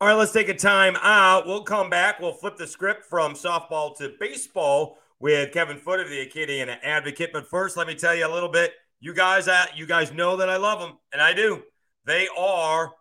All 0.01 0.09
right, 0.09 0.15
let's 0.15 0.33
take 0.33 0.49
a 0.49 0.55
time 0.55 0.97
out. 1.03 1.47
We'll 1.47 1.65
come 1.65 1.91
back. 1.91 2.19
We'll 2.19 2.33
flip 2.33 2.57
the 2.57 2.67
script 2.67 3.05
from 3.05 3.35
softball 3.35 3.95
to 3.99 4.15
baseball 4.19 4.97
with 5.21 5.53
Kevin 5.53 5.77
Foote 5.77 6.01
of 6.01 6.09
the 6.09 6.27
Acadiana 6.27 6.79
Advocate. 6.83 7.31
But 7.31 7.47
first, 7.51 7.77
let 7.77 7.87
me 7.87 7.95
tell 7.95 8.15
you 8.15 8.27
a 8.27 8.33
little 8.33 8.49
bit. 8.49 8.73
You 9.01 9.13
guys, 9.13 9.49
uh, 9.49 9.67
you 9.75 9.85
guys 9.85 10.13
know 10.13 10.39
that 10.39 10.49
I 10.49 10.57
love 10.57 10.81
them, 10.81 10.97
and 11.13 11.21
I 11.21 11.35
do. 11.35 11.63
They 12.07 12.27
are 12.39 12.93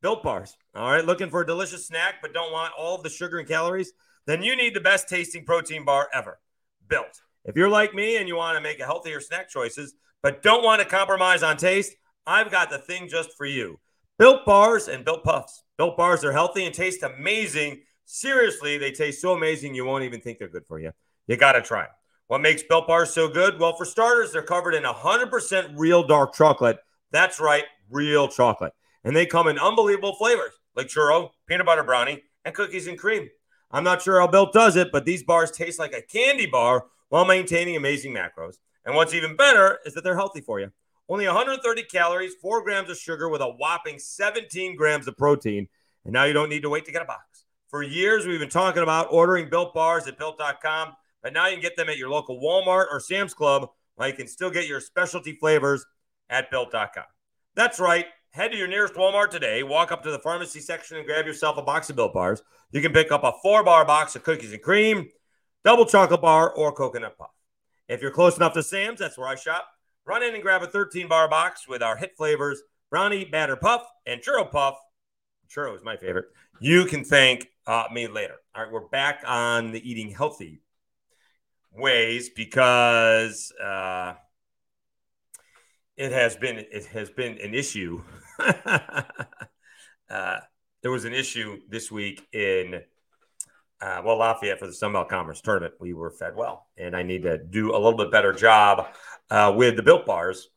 built 0.00 0.22
bars. 0.22 0.56
All 0.74 0.90
right, 0.90 1.04
looking 1.04 1.28
for 1.28 1.42
a 1.42 1.46
delicious 1.46 1.86
snack, 1.86 2.14
but 2.22 2.32
don't 2.32 2.50
want 2.50 2.72
all 2.78 2.96
of 2.96 3.02
the 3.02 3.10
sugar 3.10 3.40
and 3.40 3.46
calories? 3.46 3.92
Then 4.26 4.42
you 4.42 4.56
need 4.56 4.72
the 4.74 4.80
best 4.80 5.06
tasting 5.06 5.44
protein 5.44 5.84
bar 5.84 6.08
ever. 6.14 6.40
Built. 6.88 7.20
If 7.44 7.56
you're 7.56 7.68
like 7.68 7.92
me 7.92 8.16
and 8.16 8.26
you 8.26 8.36
want 8.36 8.56
to 8.56 8.62
make 8.62 8.80
healthier 8.80 9.20
snack 9.20 9.50
choices, 9.50 9.92
but 10.22 10.42
don't 10.42 10.64
want 10.64 10.80
to 10.80 10.88
compromise 10.88 11.42
on 11.42 11.58
taste, 11.58 11.94
I've 12.30 12.52
got 12.52 12.70
the 12.70 12.78
thing 12.78 13.08
just 13.08 13.36
for 13.36 13.44
you. 13.44 13.80
Built 14.16 14.46
bars 14.46 14.86
and 14.86 15.04
built 15.04 15.24
puffs. 15.24 15.64
Built 15.76 15.96
bars 15.96 16.22
are 16.22 16.30
healthy 16.30 16.64
and 16.64 16.72
taste 16.72 17.02
amazing. 17.02 17.82
Seriously, 18.04 18.78
they 18.78 18.92
taste 18.92 19.20
so 19.20 19.32
amazing 19.32 19.74
you 19.74 19.84
won't 19.84 20.04
even 20.04 20.20
think 20.20 20.38
they're 20.38 20.46
good 20.46 20.64
for 20.64 20.78
you. 20.78 20.92
You 21.26 21.36
got 21.36 21.52
to 21.52 21.60
try 21.60 21.82
them. 21.82 21.90
What 22.28 22.40
makes 22.40 22.62
built 22.62 22.86
bars 22.86 23.12
so 23.12 23.26
good? 23.26 23.58
Well, 23.58 23.74
for 23.74 23.84
starters, 23.84 24.30
they're 24.30 24.42
covered 24.42 24.74
in 24.74 24.84
100% 24.84 25.72
real 25.76 26.06
dark 26.06 26.32
chocolate. 26.32 26.78
That's 27.10 27.40
right, 27.40 27.64
real 27.90 28.28
chocolate. 28.28 28.74
And 29.02 29.16
they 29.16 29.26
come 29.26 29.48
in 29.48 29.58
unbelievable 29.58 30.14
flavors 30.14 30.52
like 30.76 30.86
churro, 30.86 31.30
peanut 31.48 31.66
butter 31.66 31.82
brownie, 31.82 32.22
and 32.44 32.54
cookies 32.54 32.86
and 32.86 32.96
cream. 32.96 33.28
I'm 33.72 33.82
not 33.82 34.02
sure 34.02 34.20
how 34.20 34.28
Built 34.28 34.52
does 34.52 34.76
it, 34.76 34.92
but 34.92 35.04
these 35.04 35.24
bars 35.24 35.50
taste 35.50 35.80
like 35.80 35.94
a 35.94 36.02
candy 36.02 36.46
bar 36.46 36.86
while 37.08 37.24
maintaining 37.24 37.74
amazing 37.74 38.14
macros. 38.14 38.54
And 38.84 38.94
what's 38.94 39.14
even 39.14 39.34
better 39.34 39.80
is 39.84 39.94
that 39.94 40.04
they're 40.04 40.14
healthy 40.14 40.40
for 40.40 40.60
you. 40.60 40.70
Only 41.10 41.26
130 41.26 41.82
calories, 41.82 42.36
four 42.40 42.62
grams 42.62 42.88
of 42.88 42.96
sugar 42.96 43.28
with 43.28 43.40
a 43.40 43.48
whopping 43.48 43.98
17 43.98 44.76
grams 44.76 45.08
of 45.08 45.16
protein. 45.16 45.66
And 46.04 46.12
now 46.12 46.22
you 46.22 46.32
don't 46.32 46.48
need 46.48 46.62
to 46.62 46.70
wait 46.70 46.84
to 46.84 46.92
get 46.92 47.02
a 47.02 47.04
box. 47.04 47.46
For 47.68 47.82
years, 47.82 48.28
we've 48.28 48.38
been 48.38 48.48
talking 48.48 48.84
about 48.84 49.08
ordering 49.10 49.50
built 49.50 49.74
bars 49.74 50.06
at 50.06 50.18
built.com, 50.18 50.92
but 51.20 51.32
now 51.32 51.48
you 51.48 51.54
can 51.54 51.62
get 51.62 51.74
them 51.74 51.88
at 51.88 51.98
your 51.98 52.10
local 52.10 52.40
Walmart 52.40 52.86
or 52.92 53.00
Sam's 53.00 53.34
Club, 53.34 53.68
while 53.96 54.06
you 54.06 54.14
can 54.14 54.28
still 54.28 54.50
get 54.50 54.68
your 54.68 54.78
specialty 54.78 55.32
flavors 55.32 55.84
at 56.30 56.48
built.com. 56.48 57.04
That's 57.56 57.80
right. 57.80 58.06
Head 58.30 58.52
to 58.52 58.56
your 58.56 58.68
nearest 58.68 58.94
Walmart 58.94 59.30
today, 59.30 59.64
walk 59.64 59.90
up 59.90 60.04
to 60.04 60.12
the 60.12 60.20
pharmacy 60.20 60.60
section 60.60 60.96
and 60.96 61.06
grab 61.06 61.26
yourself 61.26 61.58
a 61.58 61.62
box 61.62 61.90
of 61.90 61.96
built 61.96 62.14
bars. 62.14 62.40
You 62.70 62.80
can 62.80 62.92
pick 62.92 63.10
up 63.10 63.24
a 63.24 63.32
four 63.42 63.64
bar 63.64 63.84
box 63.84 64.14
of 64.14 64.22
cookies 64.22 64.52
and 64.52 64.62
cream, 64.62 65.08
double 65.64 65.86
chocolate 65.86 66.22
bar, 66.22 66.52
or 66.52 66.72
coconut 66.72 67.18
puff. 67.18 67.30
If 67.88 68.00
you're 68.00 68.12
close 68.12 68.36
enough 68.36 68.52
to 68.52 68.62
Sam's, 68.62 69.00
that's 69.00 69.18
where 69.18 69.26
I 69.26 69.34
shop 69.34 69.66
Run 70.10 70.24
in 70.24 70.34
and 70.34 70.42
grab 70.42 70.64
a 70.64 70.66
13 70.66 71.06
bar 71.06 71.28
box 71.28 71.68
with 71.68 71.84
our 71.84 71.96
hit 71.96 72.16
flavors 72.16 72.60
brownie 72.90 73.24
batter 73.24 73.54
puff 73.54 73.86
and 74.06 74.20
churro 74.20 74.50
puff. 74.50 74.74
Churro 75.48 75.76
is 75.76 75.84
my 75.84 75.96
favorite. 75.96 76.24
You 76.60 76.84
can 76.86 77.04
thank 77.04 77.46
uh, 77.64 77.84
me 77.92 78.08
later. 78.08 78.34
All 78.52 78.64
right, 78.64 78.72
we're 78.72 78.88
back 78.88 79.22
on 79.24 79.70
the 79.70 79.88
eating 79.88 80.10
healthy 80.10 80.62
ways 81.70 82.28
because 82.28 83.52
uh, 83.62 84.14
it 85.96 86.10
has 86.10 86.34
been 86.34 86.56
it 86.58 86.86
has 86.86 87.08
been 87.08 87.38
an 87.38 87.54
issue. 87.54 88.02
uh, 88.40 89.02
there 90.82 90.90
was 90.90 91.04
an 91.04 91.14
issue 91.14 91.60
this 91.68 91.88
week 91.88 92.26
in 92.32 92.82
uh, 93.80 94.02
well 94.04 94.18
Lafayette 94.18 94.58
for 94.58 94.66
the 94.66 94.72
Sun 94.72 94.92
Belt 94.92 95.08
Conference 95.08 95.40
tournament. 95.40 95.74
We 95.80 95.94
were 95.94 96.10
fed 96.10 96.36
well, 96.36 96.66
and 96.76 96.94
I 96.94 97.02
need 97.02 97.22
to 97.22 97.38
do 97.38 97.70
a 97.70 97.78
little 97.78 97.96
bit 97.96 98.10
better 98.10 98.32
job 98.32 98.88
uh, 99.30 99.52
with 99.56 99.76
the 99.76 99.82
built 99.82 100.06
bars 100.06 100.48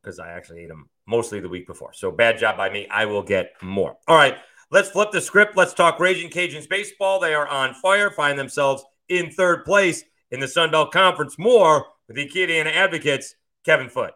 because 0.00 0.18
I 0.18 0.30
actually 0.30 0.60
ate 0.60 0.68
them 0.68 0.88
mostly 1.06 1.40
the 1.40 1.48
week 1.48 1.66
before. 1.66 1.92
So 1.92 2.10
bad 2.10 2.38
job 2.38 2.56
by 2.56 2.70
me. 2.70 2.86
I 2.88 3.06
will 3.06 3.22
get 3.22 3.52
more. 3.62 3.96
All 4.08 4.16
right, 4.16 4.36
let's 4.70 4.90
flip 4.90 5.10
the 5.12 5.20
script. 5.20 5.56
Let's 5.56 5.74
talk 5.74 5.98
Ragin' 5.98 6.30
Cajuns 6.30 6.68
baseball. 6.68 7.20
They 7.20 7.34
are 7.34 7.48
on 7.48 7.74
fire, 7.74 8.10
find 8.10 8.38
themselves 8.38 8.84
in 9.08 9.30
third 9.30 9.64
place 9.64 10.04
in 10.30 10.40
the 10.40 10.48
Sun 10.48 10.70
Belt 10.70 10.92
Conference. 10.92 11.38
More 11.38 11.86
with 12.06 12.16
the 12.16 12.28
Acadiana 12.28 12.72
Advocates, 12.72 13.34
Kevin 13.64 13.88
Foote. 13.88 14.14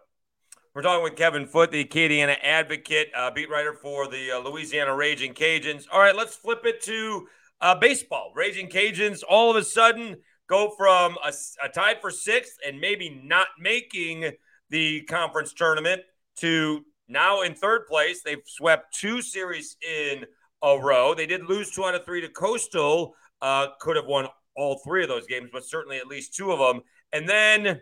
We're 0.75 0.83
talking 0.83 1.05
with 1.05 1.17
Kevin 1.17 1.47
Foote, 1.47 1.71
the 1.71 1.85
Acadiana 1.85 2.37
Advocate, 2.43 3.11
uh, 3.17 3.31
beat 3.31 3.49
writer 3.49 3.73
for 3.73 4.09
the 4.09 4.33
uh, 4.33 4.39
Louisiana 4.41 4.95
Ragin' 4.95 5.33
Cajuns. 5.33 5.87
All 5.91 6.01
right, 6.01 6.15
let's 6.15 6.37
flip 6.37 6.67
it 6.67 6.83
to 6.83 7.27
uh, 7.61 7.75
baseball. 7.75 8.33
Ragin' 8.35 8.69
Cajuns 8.69 9.23
all 9.29 9.51
of 9.51 9.57
a 9.57 9.65
sudden 9.65 10.17
go 10.49 10.73
from 10.77 11.17
a, 11.25 11.33
a 11.65 11.69
tied 11.69 12.01
for 12.01 12.11
sixth 12.11 12.57
and 12.67 12.81
maybe 12.81 13.21
not 13.25 13.49
making 13.59 14.31
the 14.71 15.03
conference 15.03 15.53
tournament 15.53 16.03
to 16.37 16.85
now 17.09 17.43
in 17.43 17.55
third 17.55 17.87
place. 17.87 18.23
They've 18.23 18.39
swept 18.47 18.95
two 18.95 19.23
series 19.23 19.77
in 19.83 20.25
a 20.63 20.79
row. 20.79 21.15
They 21.15 21.27
did 21.27 21.45
lose 21.45 21.71
two 21.71 21.85
out 21.85 21.95
of 21.95 22.05
three 22.05 22.21
to 22.21 22.29
Coastal. 22.29 23.15
Uh, 23.41 23.69
could 23.81 23.97
have 23.97 24.07
won 24.07 24.29
all 24.57 24.81
three 24.85 25.03
of 25.03 25.09
those 25.09 25.27
games, 25.27 25.51
but 25.53 25.65
certainly 25.65 25.99
at 25.99 26.07
least 26.07 26.35
two 26.35 26.51
of 26.51 26.59
them. 26.59 26.83
And 27.13 27.29
then 27.29 27.81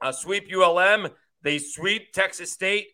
uh, 0.00 0.12
sweep 0.12 0.48
ULM. 0.52 1.08
They 1.42 1.58
sweep 1.58 2.12
Texas 2.12 2.52
State. 2.52 2.86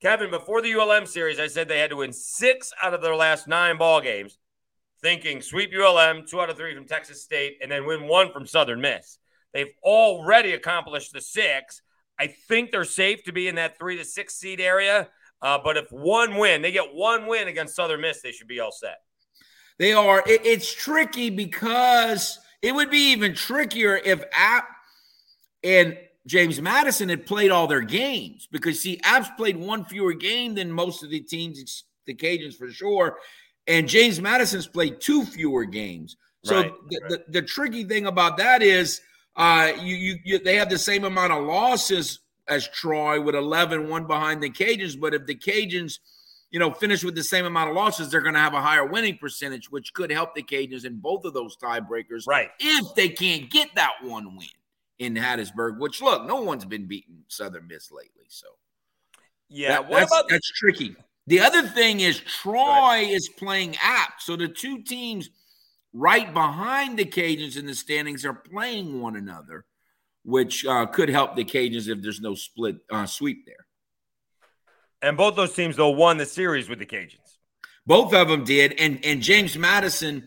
Kevin, 0.00 0.30
before 0.30 0.60
the 0.60 0.74
ULM 0.74 1.06
series, 1.06 1.38
I 1.38 1.46
said 1.46 1.68
they 1.68 1.78
had 1.78 1.90
to 1.90 1.96
win 1.96 2.12
six 2.12 2.72
out 2.82 2.94
of 2.94 3.02
their 3.02 3.16
last 3.16 3.48
nine 3.48 3.78
ball 3.78 4.00
games. 4.00 4.38
Thinking 5.02 5.42
sweep 5.42 5.72
ULM, 5.74 6.24
two 6.26 6.40
out 6.40 6.50
of 6.50 6.56
three 6.56 6.74
from 6.74 6.86
Texas 6.86 7.22
State, 7.22 7.58
and 7.62 7.70
then 7.70 7.86
win 7.86 8.08
one 8.08 8.32
from 8.32 8.46
Southern 8.46 8.80
Miss. 8.80 9.18
They've 9.52 9.72
already 9.82 10.52
accomplished 10.52 11.12
the 11.12 11.20
six. 11.20 11.82
I 12.18 12.28
think 12.28 12.70
they're 12.70 12.84
safe 12.84 13.24
to 13.24 13.32
be 13.32 13.48
in 13.48 13.56
that 13.56 13.78
three 13.78 13.96
to 13.98 14.04
six 14.04 14.34
seed 14.34 14.60
area. 14.60 15.08
Uh, 15.42 15.58
but 15.62 15.76
if 15.76 15.90
one 15.90 16.36
win, 16.36 16.62
they 16.62 16.72
get 16.72 16.94
one 16.94 17.26
win 17.26 17.48
against 17.48 17.76
Southern 17.76 18.00
Miss, 18.00 18.22
they 18.22 18.32
should 18.32 18.48
be 18.48 18.60
all 18.60 18.72
set. 18.72 18.98
They 19.78 19.92
are. 19.92 20.22
It, 20.26 20.44
it's 20.46 20.72
tricky 20.72 21.30
because 21.30 22.38
it 22.62 22.74
would 22.74 22.90
be 22.90 23.12
even 23.12 23.34
trickier 23.34 23.96
if 23.96 24.22
App 24.32 24.68
and 25.62 25.98
James 26.26 26.60
Madison 26.60 27.08
had 27.08 27.26
played 27.26 27.50
all 27.50 27.66
their 27.66 27.82
games 27.82 28.48
because 28.50 28.80
see, 28.80 28.98
App's 29.04 29.28
played 29.36 29.56
one 29.56 29.84
fewer 29.84 30.12
game 30.12 30.54
than 30.54 30.72
most 30.72 31.04
of 31.04 31.10
the 31.10 31.20
teams, 31.20 31.84
the 32.06 32.14
Cajuns 32.14 32.56
for 32.56 32.70
sure, 32.70 33.18
and 33.66 33.88
James 33.88 34.20
Madison's 34.20 34.66
played 34.66 35.00
two 35.00 35.24
fewer 35.24 35.64
games. 35.64 36.16
So 36.44 36.56
right, 36.56 36.72
the, 36.88 37.00
right. 37.02 37.10
The, 37.10 37.40
the 37.40 37.42
tricky 37.42 37.84
thing 37.84 38.06
about 38.06 38.36
that 38.38 38.62
is 38.62 39.00
uh, 39.36 39.72
you, 39.80 39.96
you, 39.96 40.18
you, 40.24 40.38
they 40.38 40.56
have 40.56 40.70
the 40.70 40.78
same 40.78 41.04
amount 41.04 41.32
of 41.32 41.44
losses 41.44 42.20
as 42.48 42.68
Troy 42.68 43.20
with 43.20 43.34
11, 43.34 43.88
one 43.88 44.06
behind 44.06 44.42
the 44.42 44.50
Cajuns. 44.50 44.98
But 44.98 45.14
if 45.14 45.26
the 45.26 45.34
Cajuns, 45.34 45.98
you 46.50 46.60
know, 46.60 46.72
finish 46.72 47.02
with 47.02 47.16
the 47.16 47.24
same 47.24 47.44
amount 47.44 47.70
of 47.70 47.76
losses, 47.76 48.10
they're 48.10 48.20
going 48.20 48.34
to 48.34 48.40
have 48.40 48.54
a 48.54 48.62
higher 48.62 48.86
winning 48.86 49.18
percentage, 49.18 49.70
which 49.70 49.92
could 49.92 50.10
help 50.10 50.34
the 50.34 50.42
Cajuns 50.42 50.84
in 50.84 50.98
both 50.98 51.24
of 51.24 51.34
those 51.34 51.56
tiebreakers. 51.56 52.26
Right. 52.26 52.50
If 52.60 52.94
they 52.94 53.08
can't 53.08 53.50
get 53.50 53.74
that 53.74 53.94
one 54.02 54.36
win 54.36 54.46
in 54.98 55.14
Hattiesburg, 55.14 55.78
which 55.78 56.00
look, 56.00 56.26
no 56.26 56.40
one's 56.42 56.64
been 56.64 56.86
beating 56.86 57.24
Southern 57.28 57.66
Miss 57.66 57.90
lately. 57.90 58.24
So, 58.28 58.46
yeah, 59.48 59.80
that, 59.80 59.90
that's, 59.90 60.12
about- 60.12 60.28
that's 60.28 60.50
tricky. 60.52 60.96
The 61.26 61.40
other 61.40 61.62
thing 61.62 62.00
is 62.00 62.20
Troy 62.20 63.06
is 63.08 63.28
playing 63.28 63.76
App. 63.82 64.20
So 64.20 64.36
the 64.36 64.48
two 64.48 64.82
teams 64.82 65.28
right 65.92 66.32
behind 66.32 66.98
the 66.98 67.04
Cajuns 67.04 67.56
in 67.56 67.66
the 67.66 67.74
standings 67.74 68.24
are 68.24 68.34
playing 68.34 69.00
one 69.00 69.16
another 69.16 69.64
which 70.26 70.66
uh, 70.66 70.86
could 70.86 71.08
help 71.08 71.36
the 71.36 71.44
Cajuns 71.44 71.88
if 71.88 72.02
there's 72.02 72.20
no 72.20 72.34
split 72.34 72.76
uh, 72.90 73.06
sweep 73.06 73.46
there. 73.46 73.64
And 75.00 75.16
both 75.16 75.36
those 75.36 75.54
teams 75.54 75.76
though 75.76 75.90
won 75.90 76.16
the 76.18 76.26
series 76.26 76.68
with 76.68 76.80
the 76.80 76.86
Cajuns. 76.86 77.38
Both 77.86 78.12
of 78.12 78.26
them 78.26 78.42
did, 78.42 78.74
and 78.80 79.02
and 79.04 79.22
James 79.22 79.56
Madison 79.56 80.26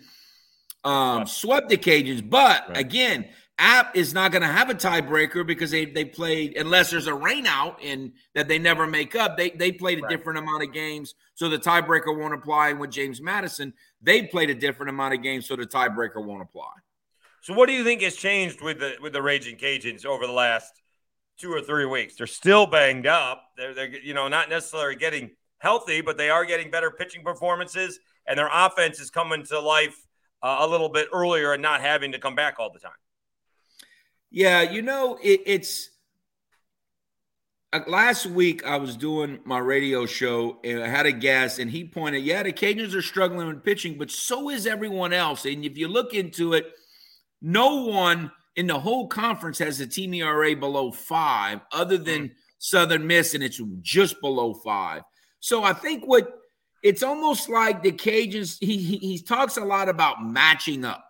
um, 0.86 1.28
swept 1.28 1.68
the 1.68 1.78
Cajuns. 1.78 2.28
But 2.28 2.70
right. 2.70 2.78
again, 2.78 3.28
App 3.60 3.96
is 3.96 4.14
not 4.14 4.32
going 4.32 4.42
to 4.42 4.48
have 4.48 4.70
a 4.70 4.74
tiebreaker 4.74 5.46
because 5.46 5.70
they 5.70 5.86
they 5.86 6.06
played 6.06 6.56
unless 6.56 6.90
there's 6.90 7.08
a 7.08 7.12
rainout 7.12 7.76
and 7.84 8.14
that 8.34 8.48
they 8.48 8.58
never 8.58 8.88
make 8.88 9.16
up. 9.16 9.36
They 9.36 9.50
they 9.50 9.72
played 9.72 10.00
a 10.00 10.02
right. 10.02 10.10
different 10.10 10.40
amount 10.40 10.64
of 10.64 10.74
games, 10.74 11.14
so 11.36 11.50
the 11.50 11.60
tiebreaker 11.60 12.18
won't 12.18 12.34
apply. 12.34 12.70
And 12.70 12.80
with 12.80 12.90
James 12.90 13.22
Madison, 13.22 13.74
they 14.02 14.24
played 14.24 14.50
a 14.50 14.56
different 14.56 14.90
amount 14.90 15.14
of 15.14 15.22
games, 15.22 15.46
so 15.46 15.58
the 15.58 15.66
tiebreaker 15.66 16.24
won't 16.24 16.42
apply. 16.42 16.72
So, 17.42 17.54
what 17.54 17.68
do 17.68 17.74
you 17.74 17.84
think 17.84 18.02
has 18.02 18.16
changed 18.16 18.62
with 18.62 18.80
the 18.80 18.96
with 19.02 19.14
the 19.14 19.22
Ragin' 19.22 19.58
Cajuns 19.58 20.06
over 20.06 20.26
the 20.26 20.34
last 20.34 20.82
two 21.38 21.52
or 21.52 21.62
three 21.62 21.86
weeks? 21.86 22.16
They're 22.16 22.28
still 22.28 22.66
banged 22.66 23.08
up. 23.08 23.44
They're 23.58 23.74
they're 23.74 24.00
you 24.00 24.14
know 24.14 24.28
not 24.28 24.50
necessarily 24.50 24.96
getting 24.96 25.32
healthy, 25.60 26.02
but 26.02 26.18
they 26.18 26.30
are 26.30 26.46
getting 26.46 26.72
better 26.72 26.92
pitching 26.92 27.24
performances, 27.24 28.00
and 28.26 28.38
their 28.38 28.50
offense 28.52 29.00
is 29.00 29.10
coming 29.10 29.44
to 29.48 29.60
life 29.60 30.08
uh, 30.42 30.58
a 30.60 30.68
little 30.68 30.90
bit 30.90 31.08
earlier 31.14 31.54
and 31.54 31.62
not 31.62 31.82
having 31.82 32.12
to 32.14 32.20
come 32.20 32.36
back 32.36 32.56
all 32.60 32.72
the 32.72 32.80
time. 32.80 32.92
Yeah, 34.32 34.62
you 34.62 34.82
know 34.82 35.18
it, 35.22 35.42
it's. 35.46 35.90
Uh, 37.72 37.82
last 37.88 38.26
week, 38.26 38.66
I 38.66 38.78
was 38.78 38.98
doing 38.98 39.40
my 39.46 39.60
radio 39.60 40.08
show 40.08 40.60
and 40.64 40.82
I 40.82 40.88
had 40.88 41.06
a 41.06 41.12
guest, 41.12 41.60
and 41.60 41.70
he 41.70 41.86
pointed, 41.86 42.24
Yeah, 42.24 42.42
the 42.44 42.52
Cajuns 42.52 42.96
are 42.96 43.02
struggling 43.02 43.48
with 43.48 43.64
pitching, 43.64 43.98
but 43.98 44.10
so 44.10 44.50
is 44.50 44.66
everyone 44.66 45.14
else. 45.14 45.46
And 45.46 45.64
if 45.64 45.78
you 45.78 45.88
look 45.88 46.14
into 46.14 46.54
it, 46.54 46.66
no 47.42 47.86
one 47.86 48.32
in 48.56 48.68
the 48.68 48.80
whole 48.80 49.08
conference 49.08 49.60
has 49.60 49.80
a 49.80 49.88
team 49.88 50.14
ERA 50.14 50.56
below 50.56 50.92
five, 50.92 51.62
other 51.72 51.98
than 51.98 52.32
Southern 52.58 53.08
Miss, 53.08 53.34
and 53.34 53.44
it's 53.44 53.62
just 53.82 54.20
below 54.20 54.54
five. 54.54 55.04
So 55.40 55.64
I 55.64 55.74
think 55.74 56.06
what 56.06 56.40
it's 56.84 57.04
almost 57.04 57.50
like 57.50 57.82
the 57.84 57.92
Cajuns. 57.92 58.58
He, 58.60 58.78
he 58.78 58.98
he 58.98 59.20
talks 59.20 59.58
a 59.58 59.64
lot 59.64 59.90
about 59.90 60.24
matching 60.24 60.86
up. 60.86 61.06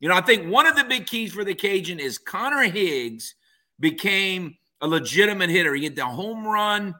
You 0.00 0.08
know, 0.08 0.14
I 0.14 0.20
think 0.20 0.50
one 0.50 0.66
of 0.66 0.76
the 0.76 0.84
big 0.84 1.06
keys 1.06 1.32
for 1.32 1.44
the 1.44 1.54
Cajun 1.54 1.98
is 1.98 2.18
Connor 2.18 2.64
Higgs 2.64 3.34
became 3.80 4.56
a 4.80 4.86
legitimate 4.86 5.50
hitter. 5.50 5.74
He 5.74 5.84
hit 5.84 5.96
the 5.96 6.04
home 6.04 6.46
run 6.46 6.94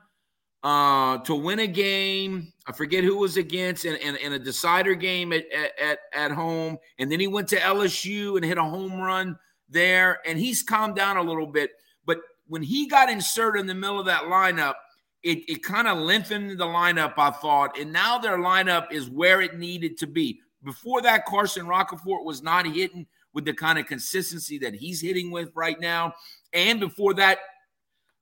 uh, 0.63 1.19
to 1.19 1.35
win 1.35 1.59
a 1.59 1.67
game. 1.67 2.53
I 2.67 2.73
forget 2.73 3.05
who 3.05 3.19
was 3.19 3.37
against 3.37 3.85
in, 3.85 3.97
in, 3.97 4.17
in 4.17 4.33
a 4.33 4.39
decider 4.39 4.95
game 4.95 5.33
at, 5.33 5.45
at, 5.53 5.99
at 6.13 6.31
home. 6.33 6.79
And 6.99 7.13
then 7.13 7.21
he 7.21 7.27
went 7.27 7.49
to 7.49 7.57
LSU 7.57 8.37
and 8.37 8.45
hit 8.45 8.59
a 8.59 8.65
home 8.65 9.01
run 9.01 9.39
there. 9.69 10.19
And 10.27 10.39
he's 10.39 10.63
calmed 10.63 10.97
down 10.97 11.19
a 11.19 11.23
little 11.23 11.47
bit. 11.47 11.71
But 12.07 12.19
when 12.47 12.63
he 12.63 12.89
got 12.89 13.11
inserted 13.11 13.61
in 13.61 13.67
the 13.67 13.75
middle 13.75 14.01
of 14.01 14.07
that 14.07 14.23
lineup, 14.25 14.75
it, 15.23 15.39
it 15.49 15.63
kind 15.63 15.87
of 15.87 15.99
lengthened 15.99 16.59
the 16.59 16.67
lineup, 16.67 17.15
I 17.17 17.31
thought. 17.31 17.79
And 17.79 17.93
now 17.93 18.19
their 18.19 18.39
lineup 18.39 18.91
is 18.91 19.11
where 19.11 19.43
it 19.43 19.59
needed 19.59 19.99
to 19.99 20.07
be. 20.07 20.41
Before 20.65 21.03
that, 21.03 21.27
Carson 21.27 21.67
Roccaforte 21.67 22.25
was 22.25 22.43
not 22.43 22.67
hitting 22.67 23.07
with 23.33 23.45
the 23.45 23.53
kind 23.53 23.79
of 23.79 23.87
consistency 23.87 24.59
that 24.59 24.75
he's 24.75 25.01
hitting 25.01 25.31
with 25.31 25.51
right 25.55 25.79
now. 25.79 26.15
And 26.53 26.81
before 26.81 27.15
that, 27.15 27.39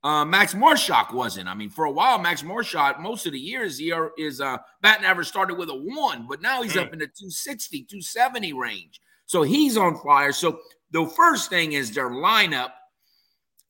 uh, 0.02 0.24
Max 0.24 0.52
Marshak 0.52 1.14
wasn't. 1.14 1.48
I 1.48 1.54
mean, 1.54 1.70
for 1.70 1.86
a 1.86 1.90
while, 1.90 2.18
Max 2.18 2.42
Marshak, 2.42 3.00
most 3.00 3.24
of 3.24 3.32
the 3.32 3.38
years, 3.38 3.78
he 3.78 3.90
are, 3.90 4.12
is 4.18 4.40
uh, 4.40 4.58
batting 4.82 5.06
average 5.06 5.28
started 5.28 5.54
with 5.54 5.70
a 5.70 5.74
one, 5.74 6.26
but 6.28 6.42
now 6.42 6.62
he's 6.62 6.74
mm. 6.74 6.82
up 6.82 6.92
in 6.92 6.98
the 6.98 7.06
260, 7.06 7.84
270 7.84 8.52
range. 8.52 9.00
So 9.24 9.42
he's 9.42 9.78
on 9.78 9.98
fire. 10.00 10.32
So 10.32 10.60
the 10.90 11.06
first 11.06 11.48
thing 11.48 11.72
is 11.72 11.90
their 11.90 12.10
lineup 12.10 12.72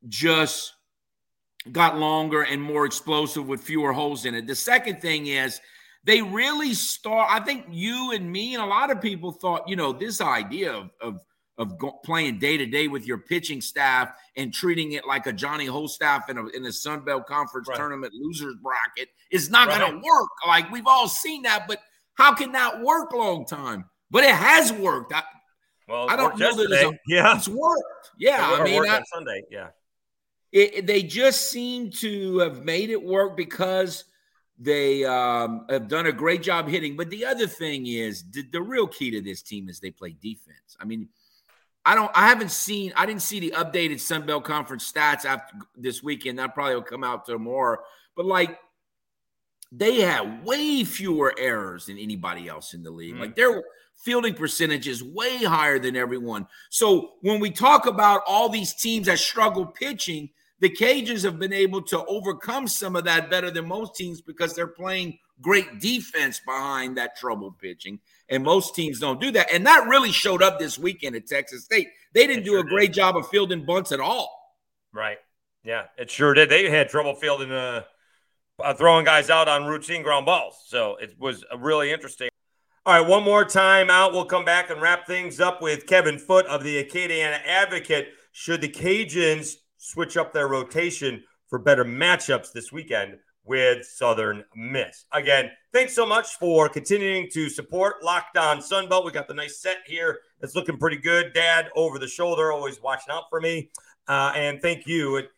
just 0.09 0.73
got 1.71 1.99
longer 1.99 2.43
and 2.43 2.61
more 2.61 2.85
explosive 2.85 3.47
with 3.47 3.63
fewer 3.63 3.93
holes 3.93 4.25
in 4.25 4.35
it. 4.35 4.47
The 4.47 4.57
second 4.57 5.01
thing 5.01 5.29
is 5.29 5.61
they 6.05 6.23
really 6.23 6.75
start. 6.75 7.29
I 7.31 7.41
think 7.41 7.67
you 7.71 8.13
and 8.13 8.31
me 8.31 8.55
and 8.55 8.63
a 8.63 8.67
lot 8.67 8.91
of 8.91 9.01
people 9.01 9.33
thought, 9.33 9.69
you 9.69 9.77
know, 9.77 9.93
this 9.93 10.21
idea 10.21 10.73
of, 10.73 10.91
of 11.01 11.21
of 11.57 11.79
go, 11.79 11.93
playing 12.05 12.39
day 12.39 12.57
to 12.57 12.67
day 12.67 12.89
with 12.89 13.07
your 13.07 13.19
pitching 13.19 13.61
staff 13.61 14.13
and 14.37 14.53
treating 14.53 14.93
it 14.93 15.07
like 15.07 15.27
a 15.27 15.33
Johnny 15.33 15.67
Wholestaff 15.67 16.29
in 16.29 16.39
a 16.39 16.47
in 16.49 16.63
the 16.63 16.73
Sun 16.73 17.05
Belt 17.05 17.27
Conference 17.27 17.69
right. 17.69 17.77
tournament 17.77 18.13
losers 18.13 18.57
bracket 18.63 19.09
is 19.31 19.51
not 19.51 19.69
right. 19.69 19.81
going 19.81 19.93
to 19.93 19.97
work. 19.99 20.29
Like 20.47 20.71
we've 20.71 20.87
all 20.87 21.09
seen 21.09 21.43
that, 21.43 21.67
but 21.69 21.81
how 22.15 22.35
can 22.35 22.53
that 22.53 22.81
work 22.81 23.13
long 23.13 23.47
time? 23.47 23.85
But 24.11 24.25
it 24.25 24.35
has 24.35 24.73
worked. 24.73 25.13
I, 25.13 25.23
well, 25.89 26.09
I 26.09 26.17
don't 26.17 26.39
know 26.39 26.55
that 26.55 26.71
it's, 26.71 26.83
a, 26.83 26.99
yeah. 27.07 27.37
it's 27.37 27.49
worked. 27.49 28.11
Yeah, 28.19 28.39
I 28.41 28.65
mean, 28.65 28.89
I, 28.89 29.03
Sunday, 29.13 29.43
yeah. 29.51 29.69
it, 30.51 30.87
they 30.87 31.03
just 31.03 31.51
seem 31.51 31.91
to 31.91 32.39
have 32.39 32.65
made 32.65 32.91
it 32.91 33.03
work 33.03 33.37
because 33.37 34.05
they 34.59 35.05
um, 35.05 35.67
have 35.69 35.89
done 35.89 36.07
a 36.07 36.13
great 36.13 36.43
job 36.43 36.69
hitting. 36.69 36.97
But 36.97 37.11
the 37.11 37.25
other 37.25 37.47
thing 37.47 37.87
is 37.87 38.25
the, 38.31 38.43
the 38.43 38.63
real 38.63 38.87
key 38.87 39.11
to 39.13 39.21
this 39.21 39.43
team 39.43 39.69
is 39.69 39.81
they 39.81 39.91
play 39.91 40.15
defense. 40.21 40.77
I 40.81 40.85
mean, 40.85 41.09
I 41.85 41.95
don't. 41.95 42.11
I 42.15 42.29
haven't 42.29 42.51
seen. 42.51 42.93
I 42.97 43.05
didn't 43.05 43.23
see 43.23 43.41
the 43.41 43.51
updated 43.53 44.01
Sun 44.01 44.27
Belt 44.27 44.45
Conference 44.45 44.91
stats 44.91 45.25
after 45.25 45.57
this 45.77 46.03
weekend. 46.03 46.39
That 46.39 46.55
probably 46.55 46.77
will 46.77 46.83
come 46.83 47.05
out 47.05 47.27
tomorrow. 47.27 47.79
But 48.17 48.27
like, 48.27 48.59
they 49.71 50.01
have 50.01 50.45
way 50.45 50.85
fewer 50.85 51.35
errors 51.37 51.87
than 51.87 51.99
anybody 51.99 52.49
else 52.49 52.75
in 52.75 52.83
the 52.83 52.91
league. 52.91 53.17
Mm. 53.17 53.21
Like 53.21 53.37
their 53.37 53.63
fielding 53.97 54.35
percentage 54.35 54.89
is 54.89 55.03
way 55.03 55.45
higher 55.45 55.79
than 55.79 55.97
everyone. 55.97 56.47
So 56.71 57.13
when 57.21 57.41
we 57.41 57.51
talk 57.51 57.87
about 57.87 58.23
all 58.27 58.49
these 58.49 58.75
teams 58.75 59.07
that 59.07 59.19
struggle 59.19 59.67
pitching, 59.67 60.31
the 60.61 60.71
Cajuns 60.71 61.25
have 61.25 61.39
been 61.39 61.53
able 61.53 61.83
to 61.83 62.05
overcome 62.07 62.69
some 62.69 62.97
of 62.97 63.05
that 63.05 63.31
better 63.31 63.51
than 63.51 63.67
most 63.67 63.97
teams 63.97 64.21
because 64.21 64.55
they're 64.55 64.67
playing 64.67 65.19
great 65.41 65.81
defense 65.81 66.41
behind 66.45 66.97
that 66.97 67.17
troubled 67.17 67.59
pitching. 67.59 67.99
And 68.29 68.43
most 68.43 68.75
teams 68.75 69.01
don't 69.01 69.21
do 69.21 69.31
that. 69.33 69.53
And 69.53 69.67
that 69.67 69.89
really 69.89 70.13
showed 70.13 70.43
up 70.43 70.59
this 70.59 70.79
weekend 70.79 71.17
at 71.17 71.27
Texas 71.27 71.65
State. 71.65 71.89
They 72.13 72.27
didn't 72.27 72.43
it 72.43 72.45
do 72.45 72.53
sure 72.53 72.61
a 72.61 72.65
great 72.65 72.93
did. 72.93 72.95
job 72.95 73.17
of 73.17 73.29
fielding 73.29 73.65
bunts 73.67 73.93
at 73.93 74.01
all. 74.01 74.31
Right. 74.93 75.19
Yeah, 75.65 75.85
it 75.99 76.11
sure 76.11 76.35
did. 76.35 76.51
They 76.51 76.71
had 76.71 76.89
trouble 76.89 77.15
fielding, 77.15 77.51
uh, 77.51 77.83
uh, 78.63 78.75
throwing 78.75 79.05
guys 79.05 79.31
out 79.31 79.49
on 79.49 79.65
routine 79.65 80.03
ground 80.03 80.27
balls. 80.27 80.63
So 80.67 80.97
it 80.97 81.17
was 81.19 81.45
really 81.59 81.91
interesting. 81.91 82.29
All 82.87 83.01
right, 83.01 83.09
one 83.09 83.25
more 83.25 83.47
time 83.47 83.89
out. 83.89 84.13
We'll 84.13 84.27
come 84.27 84.45
back 84.45 84.69
and 84.69 84.81
wrap 84.81 85.07
things 85.07 85.41
up 85.41 85.63
with 85.63 85.87
Kevin 85.87 86.19
Foote 86.19 86.45
of 86.47 86.63
the 86.63 86.85
Acadiana 86.85 87.41
Advocate. 87.47 88.09
Should 88.33 88.61
the 88.61 88.69
Cajuns 88.69 89.55
switch 89.85 90.17
up 90.17 90.33
their 90.33 90.49
rotation 90.49 91.23
for 91.49 91.59
better 91.59 91.85
matchups 91.85 92.53
this 92.53 92.73
weekend 92.73 93.19
with 93.45 93.85
Southern 93.85 94.43
Miss. 94.57 95.05
Again, 95.13 95.51
thanks 95.75 95.95
so 95.95 96.07
much 96.07 96.37
for 96.37 96.71
continuing 96.71 97.29
to 97.33 97.51
support 97.51 98.03
Locked 98.03 98.39
On 98.39 98.59
Sunbelt. 98.59 99.05
We 99.05 99.13
got 99.13 99.29
the 99.29 99.35
nice 99.35 99.61
set 99.61 99.79
here. 99.87 100.21
It's 100.41 100.55
looking 100.55 100.79
pretty 100.79 100.97
good. 100.97 101.35
Dad 101.35 101.69
over 101.77 101.99
the 101.99 102.09
shoulder, 102.09 102.51
always 102.51 102.81
watching 102.81 103.13
out 103.13 103.25
for 103.29 103.43
me. 103.43 103.71
Uh, 104.09 104.33
and 104.35 104.63
thank 104.63 104.87
you. 104.87 105.17
It, 105.17 105.29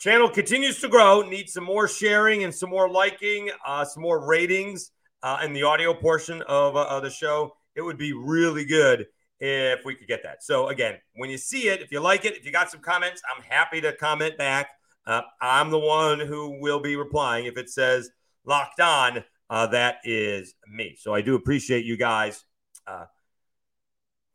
channel 0.00 0.28
continues 0.28 0.80
to 0.80 0.88
grow. 0.88 1.22
Need 1.22 1.48
some 1.48 1.64
more 1.64 1.86
sharing 1.86 2.42
and 2.42 2.52
some 2.52 2.70
more 2.70 2.90
liking, 2.90 3.50
uh, 3.64 3.84
some 3.84 4.02
more 4.02 4.26
ratings 4.26 4.90
uh, 5.22 5.38
in 5.44 5.52
the 5.52 5.62
audio 5.62 5.94
portion 5.94 6.42
of, 6.42 6.74
uh, 6.74 6.86
of 6.88 7.04
the 7.04 7.10
show. 7.10 7.54
It 7.76 7.82
would 7.82 7.98
be 7.98 8.12
really 8.12 8.64
good 8.64 9.06
if 9.44 9.84
we 9.84 9.94
could 9.94 10.08
get 10.08 10.22
that. 10.22 10.42
So 10.42 10.68
again, 10.68 10.98
when 11.16 11.30
you 11.30 11.38
see 11.38 11.68
it, 11.68 11.82
if 11.82 11.92
you 11.92 12.00
like 12.00 12.24
it, 12.24 12.36
if 12.36 12.44
you 12.44 12.52
got 12.52 12.70
some 12.70 12.80
comments, 12.80 13.20
I'm 13.34 13.42
happy 13.42 13.80
to 13.82 13.92
comment 13.92 14.38
back. 14.38 14.70
Uh, 15.06 15.22
I'm 15.40 15.70
the 15.70 15.78
one 15.78 16.18
who 16.18 16.58
will 16.60 16.80
be 16.80 16.96
replying. 16.96 17.44
If 17.44 17.58
it 17.58 17.68
says 17.68 18.10
locked 18.46 18.80
on, 18.80 19.22
uh, 19.50 19.66
that 19.68 19.96
is 20.04 20.54
me. 20.66 20.96
So 20.98 21.14
I 21.14 21.20
do 21.20 21.34
appreciate 21.34 21.84
you 21.84 21.96
guys 21.96 22.44
uh, 22.86 23.04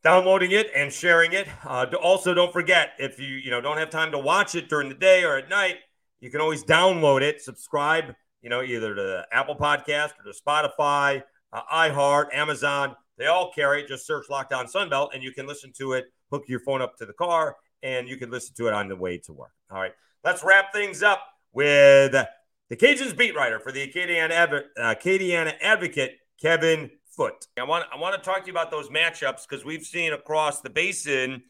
downloading 0.04 0.52
it 0.52 0.70
and 0.76 0.94
sharing 0.94 1.34
it. 1.34 1.48
Uh, 1.66 1.88
also, 2.02 2.34
don't 2.34 2.54
forget 2.54 2.92
if 3.00 3.20
you 3.20 3.36
you 3.36 3.50
know 3.50 3.62
don't 3.62 3.78
have 3.78 3.90
time 3.90 4.12
to 4.12 4.20
watch 4.20 4.54
it 4.54 4.70
during 4.70 4.90
the 4.90 4.96
day 4.96 5.24
or 5.24 5.38
at 5.38 5.50
night, 5.50 5.78
you 6.20 6.30
can 6.30 6.42
always 6.42 6.64
download 6.64 7.22
it, 7.22 7.42
subscribe. 7.42 8.14
You 8.42 8.50
know, 8.50 8.62
either 8.62 8.96
to 8.96 9.26
Apple 9.34 9.56
Podcast 9.56 10.12
or 10.18 10.32
to 10.32 10.40
Spotify, 10.40 11.24
uh, 11.52 11.62
iHeart, 11.74 12.34
Amazon. 12.34 12.96
They 13.20 13.28
all 13.28 13.52
carry 13.54 13.84
it. 13.84 13.88
Just 13.88 14.08
search 14.08 14.28
Locked 14.30 14.54
On 14.54 14.66
Sunbelt, 14.66 15.10
and 15.14 15.22
you 15.22 15.32
can 15.32 15.46
listen 15.46 15.72
to 15.78 15.94
it. 15.94 16.06
Hook 16.32 16.46
your 16.48 16.62
phone 16.62 16.82
up 16.82 16.98
to 16.98 17.06
the 17.06 17.14
car, 17.14 17.58
and 17.84 18.10
you 18.10 18.18
can 18.18 18.32
listen 18.32 18.56
to 18.56 18.68
it 18.68 18.74
on 18.74 18.88
the 18.88 18.96
way 18.96 19.20
to 19.20 19.34
work. 19.34 19.52
All 19.70 19.80
right 19.80 19.94
let's 20.24 20.44
wrap 20.44 20.74
things 20.74 21.04
up 21.04 21.22
with 21.54 22.12
the 22.12 22.76
Cajuns 22.76 23.18
beat 23.18 23.36
writer 23.36 23.60
for 23.60 23.72
the 23.72 23.88
Acadiana, 23.88 24.32
Adv- 24.32 24.64
uh, 24.78 24.96
Acadiana 24.96 25.54
Advocate, 25.62 26.18
Kevin 26.42 26.92
Foote. 27.06 27.48
I 27.58 27.64
want 27.64 27.86
I 27.92 27.98
want 27.98 28.16
to 28.16 28.22
talk 28.22 28.42
to 28.42 28.48
you 28.48 28.54
about 28.54 28.72
those 28.72 28.90
matchups 28.90 29.48
because 29.48 29.66
we've 29.66 29.86
seen 29.86 30.14
across 30.14 30.62
the 30.62 30.70
basin, 30.70 31.44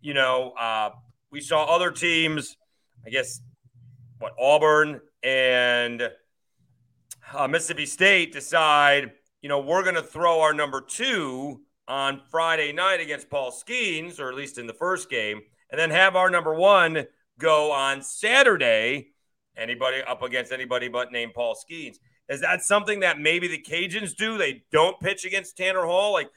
you 0.00 0.14
know, 0.14 0.52
uh, 0.58 0.90
we 1.30 1.40
saw 1.40 1.64
other 1.64 1.90
teams, 1.90 2.56
I 3.06 3.10
guess, 3.10 3.40
what 4.18 4.34
Auburn 4.38 5.00
and 5.22 6.10
uh, 7.34 7.48
Mississippi 7.48 7.86
State 7.86 8.32
decide, 8.32 9.12
you 9.42 9.48
know, 9.48 9.60
we're 9.60 9.82
going 9.82 9.94
to 9.94 10.02
throw 10.02 10.40
our 10.40 10.52
number 10.52 10.80
two 10.80 11.60
on 11.88 12.20
Friday 12.30 12.72
night 12.72 13.00
against 13.00 13.30
Paul 13.30 13.52
Skenes, 13.52 14.18
or 14.18 14.28
at 14.28 14.34
least 14.34 14.58
in 14.58 14.66
the 14.66 14.74
first 14.74 15.08
game, 15.08 15.40
and 15.70 15.78
then 15.78 15.90
have 15.90 16.16
our 16.16 16.30
number 16.30 16.54
one 16.54 17.06
go 17.38 17.72
on 17.72 18.02
Saturday. 18.02 19.08
Anybody 19.56 20.02
up 20.02 20.22
against 20.22 20.52
anybody 20.52 20.88
but 20.88 21.12
named 21.12 21.34
Paul 21.34 21.54
Skenes. 21.54 21.96
Is 22.28 22.40
that 22.40 22.62
something 22.62 23.00
that 23.00 23.20
maybe 23.20 23.48
the 23.48 23.62
Cajuns 23.62 24.14
do? 24.16 24.36
They 24.36 24.64
don't 24.72 24.98
pitch 25.00 25.24
against 25.24 25.56
Tanner 25.56 25.84
Hall. 25.84 26.12
Like, 26.12 26.28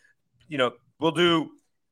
you 0.48 0.58
know, 0.58 0.74
we'll 1.00 1.12
do, 1.12 1.50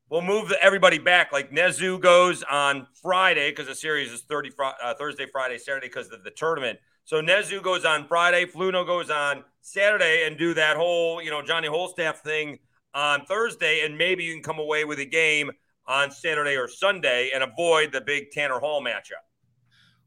we'll 0.10 0.22
move 0.22 0.54
everybody 0.62 1.00
back. 1.00 1.32
Like 1.32 1.52
Nezuh 1.52 2.00
goes 2.00 2.44
on 2.44 2.86
Friday 3.02 3.50
because 3.50 3.68
the 3.68 3.76
series 3.76 4.12
is 4.12 4.22
30, 4.22 4.52
uh, 4.60 4.94
Thursday, 4.94 5.26
Friday, 5.32 5.58
Saturday 5.58 5.88
because 5.88 6.12
of 6.12 6.24
the 6.24 6.32
tournament. 6.32 6.80
So 7.08 7.22
Nezuh 7.22 7.64
goes 7.64 7.86
on 7.86 8.06
Friday, 8.06 8.46
Fluno 8.46 8.86
goes 8.86 9.10
on 9.10 9.46
Saturday, 9.62 10.28
and 10.28 10.38
do 10.38 10.54
that 10.56 10.76
whole, 10.76 11.22
you 11.22 11.32
know, 11.32 11.42
Johnny 11.42 11.70
Wholestaff 11.70 12.18
thing 12.18 12.60
on 12.94 13.24
Thursday, 13.24 13.86
and 13.86 13.98
maybe 13.98 14.26
you 14.26 14.34
can 14.34 14.44
come 14.44 14.60
away 14.60 14.84
with 14.84 15.00
a 15.00 15.06
game 15.06 15.50
on 15.86 16.12
Saturday 16.12 16.58
or 16.58 16.68
Sunday 16.68 17.32
and 17.34 17.44
avoid 17.44 17.94
the 17.94 18.02
big 18.02 18.32
Tanner 18.32 18.60
Hall 18.60 18.84
matchup? 18.84 19.24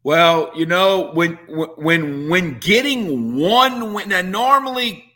Well, 0.03 0.51
you 0.55 0.67
know, 0.67 1.11
when 1.15 1.37
when 1.79 2.29
when 2.29 2.59
getting 2.59 3.35
one 3.35 3.95
win, 3.95 4.11
now 4.11 4.21
normally 4.21 5.15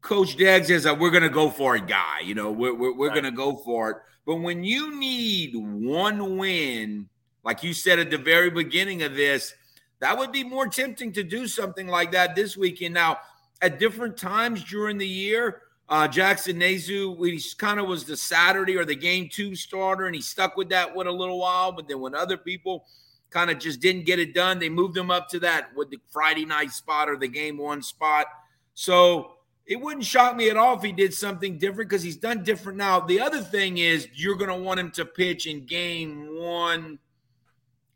Coach 0.00 0.38
Deggs 0.38 0.68
says 0.68 0.84
that 0.84 0.98
we're 0.98 1.10
going 1.10 1.22
to 1.22 1.28
go 1.28 1.50
for 1.50 1.74
a 1.74 1.80
guy. 1.82 2.20
You 2.24 2.34
know, 2.34 2.50
we're 2.50 2.74
we're, 2.74 2.96
we're 2.96 3.08
right. 3.08 3.20
going 3.20 3.30
to 3.30 3.36
go 3.36 3.56
for 3.56 3.90
it. 3.90 3.96
But 4.24 4.36
when 4.36 4.64
you 4.64 4.98
need 4.98 5.54
one 5.54 6.38
win, 6.38 7.10
like 7.44 7.62
you 7.62 7.74
said 7.74 7.98
at 7.98 8.08
the 8.08 8.16
very 8.16 8.48
beginning 8.48 9.02
of 9.02 9.14
this, 9.14 9.52
that 10.00 10.16
would 10.18 10.32
be 10.32 10.44
more 10.44 10.66
tempting 10.66 11.12
to 11.12 11.22
do 11.22 11.46
something 11.46 11.86
like 11.86 12.12
that 12.12 12.34
this 12.34 12.56
weekend. 12.56 12.94
Now, 12.94 13.18
at 13.62 13.78
different 13.78 14.16
times 14.16 14.64
during 14.64 14.98
the 14.98 15.06
year, 15.06 15.62
uh, 15.88 16.08
Jackson 16.08 16.58
Nezuh, 16.58 17.26
he 17.26 17.42
kind 17.58 17.80
of 17.80 17.86
was 17.86 18.04
the 18.04 18.16
Saturday 18.16 18.76
or 18.76 18.84
the 18.84 18.94
game 18.94 19.28
two 19.30 19.54
starter, 19.54 20.06
and 20.06 20.14
he 20.14 20.22
stuck 20.22 20.56
with 20.56 20.70
that 20.70 20.94
one 20.94 21.06
a 21.06 21.12
little 21.12 21.38
while. 21.38 21.72
But 21.72 21.88
then 21.88 22.00
when 22.00 22.14
other 22.14 22.36
people 22.36 22.86
kind 23.28 23.50
of 23.50 23.58
just 23.58 23.80
didn't 23.80 24.06
get 24.06 24.18
it 24.18 24.32
done, 24.32 24.58
they 24.58 24.68
moved 24.68 24.96
him 24.96 25.10
up 25.10 25.28
to 25.30 25.40
that 25.40 25.74
with 25.76 25.90
the 25.90 25.98
Friday 26.10 26.44
night 26.44 26.70
spot 26.70 27.08
or 27.08 27.16
the 27.16 27.28
game 27.28 27.58
one 27.58 27.82
spot. 27.82 28.26
So 28.74 29.32
it 29.66 29.80
wouldn't 29.80 30.04
shock 30.04 30.36
me 30.36 30.48
at 30.48 30.56
all 30.56 30.76
if 30.76 30.82
he 30.82 30.92
did 30.92 31.12
something 31.12 31.58
different 31.58 31.90
because 31.90 32.02
he's 32.02 32.16
done 32.16 32.42
different 32.42 32.78
now. 32.78 33.00
The 33.00 33.20
other 33.20 33.40
thing 33.40 33.78
is 33.78 34.08
you're 34.14 34.36
going 34.36 34.50
to 34.50 34.56
want 34.56 34.80
him 34.80 34.90
to 34.92 35.04
pitch 35.04 35.46
in 35.46 35.66
game 35.66 36.38
one 36.38 36.98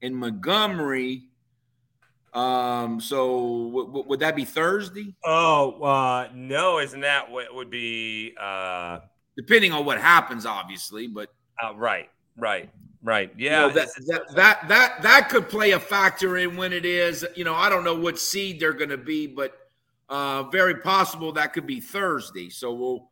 in 0.03 0.15
Montgomery 0.15 1.29
um, 2.35 3.01
so 3.01 3.67
w- 3.67 3.87
w- 3.87 4.05
would 4.09 4.21
that 4.21 4.35
be 4.37 4.45
Thursday? 4.45 5.15
Oh, 5.25 5.81
uh, 5.83 6.29
no, 6.35 6.79
isn't 6.81 7.01
that 7.01 7.31
what 7.31 7.55
would 7.55 7.71
be? 7.71 8.35
Uh, 8.39 8.99
Depending 9.37 9.73
on 9.73 9.85
what 9.85 10.01
happens, 10.01 10.47
obviously, 10.47 11.09
but 11.09 11.29
uh, 11.63 11.75
right, 11.75 12.09
right, 12.37 12.71
right. 13.03 13.33
Yeah, 13.37 13.63
you 13.63 13.69
know, 13.69 13.75
that, 13.75 13.89
that 14.07 14.35
that 14.37 14.69
that 14.69 15.03
that 15.03 15.29
could 15.29 15.49
play 15.49 15.73
a 15.73 15.81
factor 15.81 16.37
in 16.39 16.57
when 16.57 16.73
it 16.73 16.85
is. 16.85 17.27
You 17.35 17.43
know, 17.43 17.55
I 17.55 17.69
don't 17.69 17.83
know 17.83 17.97
what 17.97 18.19
seed 18.19 18.61
they're 18.61 18.73
going 18.73 18.91
to 18.91 18.97
be, 18.97 19.27
but 19.27 19.57
uh, 20.09 20.45
very 20.45 20.77
possible 20.77 21.33
that 21.33 21.53
could 21.53 21.67
be 21.67 21.81
Thursday. 21.81 22.49
So 22.49 22.73
we'll, 22.73 23.11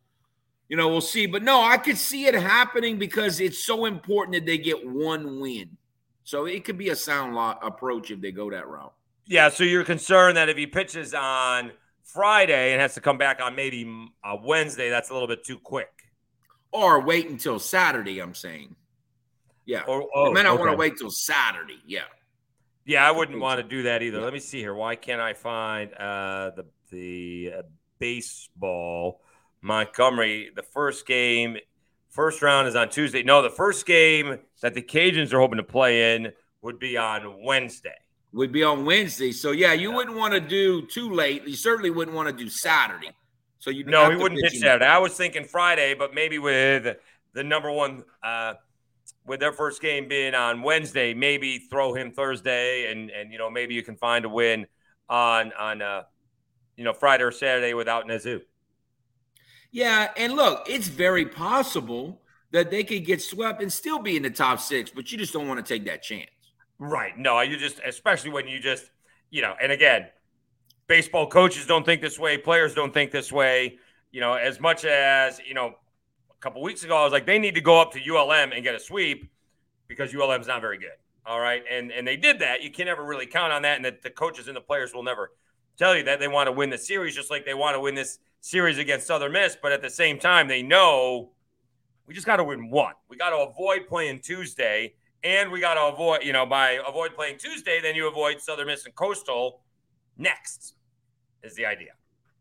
you 0.69 0.77
know, 0.77 0.87
we'll 0.87 1.01
see. 1.01 1.25
But 1.25 1.43
no, 1.43 1.61
I 1.61 1.75
could 1.75 1.97
see 1.97 2.25
it 2.25 2.35
happening 2.35 2.97
because 2.97 3.41
it's 3.41 3.65
so 3.65 3.83
important 3.83 4.35
that 4.35 4.45
they 4.45 4.57
get 4.57 4.87
one 4.87 5.41
win. 5.41 5.77
So 6.23 6.45
it 6.45 6.63
could 6.63 6.77
be 6.77 6.87
a 6.89 6.95
sound 6.95 7.35
lot 7.35 7.59
approach 7.61 8.11
if 8.11 8.21
they 8.21 8.31
go 8.31 8.49
that 8.51 8.65
route. 8.65 8.93
Yeah, 9.25 9.49
so 9.49 9.63
you're 9.63 9.85
concerned 9.85 10.37
that 10.37 10.49
if 10.49 10.57
he 10.57 10.67
pitches 10.67 11.13
on 11.13 11.71
Friday 12.03 12.73
and 12.73 12.81
has 12.81 12.93
to 12.95 13.01
come 13.01 13.17
back 13.17 13.41
on 13.41 13.55
maybe 13.55 13.89
uh, 14.23 14.35
Wednesday, 14.43 14.89
that's 14.89 15.09
a 15.09 15.13
little 15.13 15.27
bit 15.27 15.45
too 15.45 15.57
quick. 15.57 15.89
Or 16.71 17.01
wait 17.01 17.29
until 17.29 17.59
Saturday, 17.59 18.19
I'm 18.19 18.33
saying. 18.33 18.75
Yeah. 19.65 19.83
Or 19.87 20.07
oh, 20.13 20.31
may 20.31 20.43
not 20.43 20.53
okay. 20.55 20.59
want 20.59 20.71
to 20.71 20.77
wait 20.77 20.97
till 20.97 21.09
Saturday. 21.09 21.79
Yeah. 21.85 22.01
Yeah, 22.85 23.07
I 23.07 23.11
wouldn't 23.11 23.39
want 23.39 23.61
to 23.61 23.63
do 23.63 23.83
that 23.83 24.01
either. 24.01 24.17
Yeah. 24.17 24.25
Let 24.25 24.33
me 24.33 24.39
see 24.39 24.59
here. 24.59 24.73
Why 24.73 24.95
can't 24.95 25.21
I 25.21 25.33
find 25.33 25.93
uh, 25.93 26.51
the 26.55 26.65
the 26.91 27.53
uh, 27.59 27.61
baseball 27.97 29.21
Montgomery? 29.61 30.49
The 30.53 30.63
first 30.63 31.07
game, 31.07 31.55
first 32.09 32.41
round 32.41 32.67
is 32.67 32.75
on 32.75 32.89
Tuesday. 32.89 33.23
No, 33.23 33.41
the 33.41 33.49
first 33.49 33.85
game 33.85 34.39
that 34.61 34.73
the 34.73 34.81
Cajuns 34.81 35.31
are 35.31 35.39
hoping 35.39 35.57
to 35.57 35.63
play 35.63 36.15
in 36.15 36.33
would 36.61 36.77
be 36.77 36.97
on 36.97 37.41
Wednesday 37.41 38.02
would 38.33 38.51
be 38.51 38.63
on 38.63 38.85
Wednesday. 38.85 39.31
So 39.31 39.51
yeah, 39.51 39.73
you 39.73 39.89
yeah. 39.89 39.95
wouldn't 39.95 40.17
want 40.17 40.33
to 40.33 40.39
do 40.39 40.85
too 40.87 41.11
late. 41.11 41.47
You 41.47 41.55
certainly 41.55 41.91
wouldn't 41.91 42.15
want 42.15 42.29
to 42.29 42.35
do 42.35 42.49
Saturday. 42.49 43.11
So 43.59 43.69
you 43.69 43.85
no, 43.85 44.09
he 44.09 44.17
wouldn't 44.17 44.41
pitch 44.41 44.59
Saturday. 44.59 44.85
I 44.85 44.97
was 44.97 45.13
thinking 45.13 45.45
Friday, 45.45 45.93
but 45.93 46.13
maybe 46.13 46.37
with 46.39 46.97
the 47.33 47.43
number 47.43 47.71
one 47.71 48.03
uh, 48.21 48.55
with 49.25 49.39
their 49.39 49.53
first 49.53 49.81
game 49.81 50.07
being 50.07 50.35
on 50.35 50.61
Wednesday, 50.61 51.13
maybe 51.13 51.59
throw 51.59 51.93
him 51.93 52.11
Thursday, 52.11 52.91
and 52.91 53.09
and 53.09 53.31
you 53.31 53.37
know 53.37 53.49
maybe 53.49 53.73
you 53.73 53.83
can 53.83 53.95
find 53.95 54.25
a 54.25 54.29
win 54.29 54.67
on 55.07 55.53
on 55.53 55.81
uh, 55.81 56.03
you 56.75 56.83
know 56.83 56.93
Friday 56.93 57.23
or 57.23 57.31
Saturday 57.31 57.73
without 57.73 58.05
Nezuh. 58.05 58.41
Yeah, 59.71 60.11
and 60.17 60.33
look, 60.33 60.65
it's 60.69 60.87
very 60.87 61.25
possible 61.25 62.21
that 62.51 62.69
they 62.69 62.83
could 62.83 63.05
get 63.05 63.21
swept 63.21 63.61
and 63.61 63.71
still 63.71 63.97
be 63.97 64.15
in 64.15 64.23
the 64.23 64.29
top 64.29 64.59
six, 64.59 64.91
but 64.91 65.11
you 65.11 65.17
just 65.17 65.33
don't 65.33 65.47
want 65.47 65.65
to 65.65 65.73
take 65.73 65.85
that 65.85 66.03
chance. 66.03 66.29
Right. 66.83 67.17
No, 67.17 67.39
you 67.39 67.55
just, 67.55 67.79
especially 67.85 68.31
when 68.31 68.45
you 68.45 68.59
just, 68.59 68.91
you 69.29 69.41
know, 69.41 69.55
and 69.61 69.71
again, 69.71 70.07
baseball 70.87 71.27
coaches 71.27 71.65
don't 71.65 71.85
think 71.85 72.01
this 72.01 72.19
way, 72.19 72.37
players 72.37 72.75
don't 72.75 72.93
think 72.93 73.09
this 73.09 73.31
way. 73.31 73.77
You 74.11 74.19
know, 74.19 74.33
as 74.33 74.59
much 74.59 74.83
as, 74.83 75.39
you 75.47 75.53
know, 75.53 75.75
a 76.29 76.41
couple 76.41 76.61
weeks 76.61 76.83
ago, 76.83 76.97
I 76.97 77.03
was 77.05 77.13
like, 77.13 77.25
they 77.25 77.39
need 77.39 77.55
to 77.55 77.61
go 77.61 77.79
up 77.79 77.93
to 77.93 77.99
ULM 77.99 78.51
and 78.51 78.61
get 78.63 78.75
a 78.75 78.79
sweep 78.79 79.31
because 79.87 80.13
ULM's 80.13 80.47
not 80.47 80.59
very 80.59 80.77
good. 80.77 80.97
All 81.25 81.39
right. 81.39 81.63
And 81.71 81.89
and 81.89 82.05
they 82.05 82.17
did 82.17 82.39
that. 82.39 82.61
You 82.61 82.69
can 82.69 82.85
never 82.85 83.05
really 83.05 83.27
count 83.27 83.53
on 83.53 83.61
that. 83.61 83.77
And 83.77 83.85
the, 83.85 83.97
the 84.03 84.09
coaches 84.09 84.49
and 84.49 84.57
the 84.57 84.61
players 84.61 84.93
will 84.93 85.03
never 85.03 85.31
tell 85.77 85.95
you 85.95 86.03
that 86.03 86.19
they 86.19 86.27
want 86.27 86.47
to 86.47 86.51
win 86.51 86.69
the 86.69 86.77
series, 86.77 87.15
just 87.15 87.31
like 87.31 87.45
they 87.45 87.53
want 87.53 87.75
to 87.75 87.79
win 87.79 87.95
this 87.95 88.19
series 88.41 88.77
against 88.77 89.07
Southern 89.07 89.31
Miss. 89.31 89.55
But 89.61 89.71
at 89.71 89.81
the 89.81 89.89
same 89.89 90.19
time, 90.19 90.49
they 90.49 90.61
know 90.61 91.31
we 92.07 92.13
just 92.13 92.25
got 92.25 92.37
to 92.37 92.43
win 92.43 92.69
one. 92.69 92.93
We 93.07 93.15
got 93.15 93.29
to 93.29 93.37
avoid 93.37 93.87
playing 93.87 94.19
Tuesday, 94.19 94.95
and 95.23 95.51
we 95.51 95.59
got 95.59 95.75
to 95.75 95.93
avoid, 95.93 96.23
you 96.23 96.33
know, 96.33 96.45
by 96.45 96.79
avoid 96.87 97.15
playing 97.15 97.37
Tuesday, 97.37 97.79
then 97.81 97.95
you 97.95 98.07
avoid 98.07 98.41
Southern 98.41 98.67
Miss 98.67 98.85
and 98.85 98.95
Coastal 98.95 99.61
next. 100.17 100.75
Is 101.43 101.55
the 101.55 101.65
idea? 101.65 101.91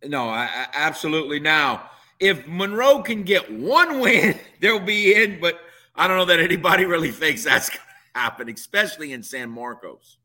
No, 0.04 0.28
I, 0.28 0.44
I, 0.44 0.66
absolutely. 0.74 1.40
Now, 1.40 1.90
if 2.20 2.46
Monroe 2.46 3.02
can 3.02 3.22
get 3.22 3.50
one 3.52 4.00
win, 4.00 4.38
they'll 4.60 4.80
be 4.80 5.14
in. 5.14 5.40
But 5.40 5.60
I 5.94 6.08
don't 6.08 6.16
know 6.16 6.24
that 6.24 6.40
anybody 6.40 6.84
really 6.84 7.10
thinks 7.10 7.44
that's 7.44 7.68
going 7.68 7.80
to 8.14 8.20
happen, 8.20 8.48
especially 8.48 9.12
in 9.12 9.22
San 9.22 9.50
Marcos. 9.50 10.18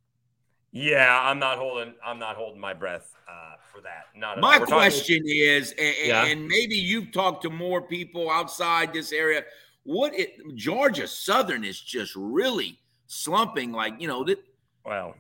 Yeah, 0.72 1.20
I'm 1.24 1.39
not 1.39 1.58
holding. 1.58 1.96
I'm 2.06 2.20
not 2.20 2.36
holding 2.36 2.60
my 2.60 2.74
breath 2.74 3.15
uh, 3.28 3.56
for 3.74 3.82
that. 3.82 4.06
Not 4.15 4.39
my 4.39 4.60
question 4.60 5.20
talking- 5.20 5.32
is, 5.36 5.72
and, 5.72 5.96
yeah. 6.04 6.26
and, 6.26 6.48
maybe 6.48 6.76
you've 6.76 7.12
talked 7.12 7.41
to 7.43 7.50
more 7.50 7.82
people 7.82 8.30
outside 8.30 8.93
this 8.93 9.12
area. 9.12 9.43
What 9.88 10.13
it, 10.13 10.36
Georgia 10.56 11.08
Southern 11.08 11.63
is 11.63 11.80
just 11.80 12.13
really 12.13 12.78
slumping. 13.06 13.71
Like 13.71 13.93
you 14.02 14.10
know 14.10 14.26
that. 14.26 14.43
Well, 14.86 15.15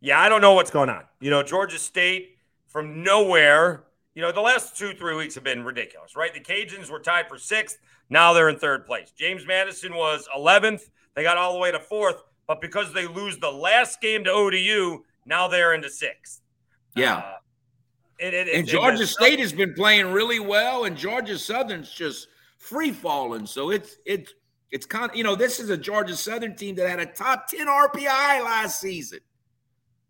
yeah, 0.00 0.20
I 0.20 0.28
don't 0.28 0.40
know 0.40 0.52
what's 0.52 0.70
going 0.70 0.88
on. 0.88 1.02
You 1.18 1.30
know, 1.30 1.42
Georgia 1.42 1.80
State 1.80 2.38
from 2.68 3.02
nowhere. 3.02 3.82
You 4.14 4.22
know, 4.22 4.30
the 4.30 4.40
last 4.40 4.76
two 4.76 4.94
three 4.94 5.16
weeks 5.16 5.34
have 5.34 5.42
been 5.42 5.64
ridiculous, 5.64 6.14
right? 6.14 6.32
The 6.32 6.38
Cajuns 6.38 6.88
were 6.88 7.00
tied 7.00 7.28
for 7.28 7.38
sixth. 7.38 7.78
Now 8.08 8.32
they're 8.32 8.48
in 8.48 8.56
third 8.56 8.86
place. 8.86 9.10
James 9.18 9.44
Madison 9.44 9.92
was 9.92 10.28
11th. 10.36 10.90
They 11.16 11.24
got 11.24 11.36
all 11.36 11.52
the 11.52 11.58
way 11.58 11.72
to 11.72 11.80
fourth, 11.80 12.22
but 12.46 12.60
because 12.60 12.92
they 12.92 13.08
lose 13.08 13.36
the 13.38 13.50
last 13.50 14.00
game 14.00 14.22
to 14.24 14.30
ODU, 14.30 15.02
now 15.26 15.48
they're 15.48 15.74
into 15.74 15.90
sixth. 15.90 16.40
Yeah. 16.94 17.16
Uh, 17.16 17.32
it, 18.20 18.32
it, 18.32 18.48
and 18.54 18.66
Georgia 18.66 19.08
State 19.08 19.40
has 19.40 19.52
been 19.52 19.74
playing 19.74 20.12
really 20.12 20.38
well, 20.38 20.84
and 20.84 20.96
Georgia 20.96 21.36
Southern's 21.36 21.90
just 21.90 22.28
free 22.58 22.92
falling. 22.92 23.46
So 23.46 23.70
it's 23.70 23.96
it's 24.04 24.34
it's 24.70 24.86
kind 24.86 25.10
of 25.10 25.16
you 25.16 25.24
know 25.24 25.34
this 25.34 25.60
is 25.60 25.70
a 25.70 25.76
Georgia 25.76 26.16
Southern 26.16 26.54
team 26.54 26.74
that 26.76 26.88
had 26.88 27.00
a 27.00 27.06
top 27.06 27.48
ten 27.48 27.66
RPI 27.66 28.44
last 28.44 28.80
season. 28.80 29.20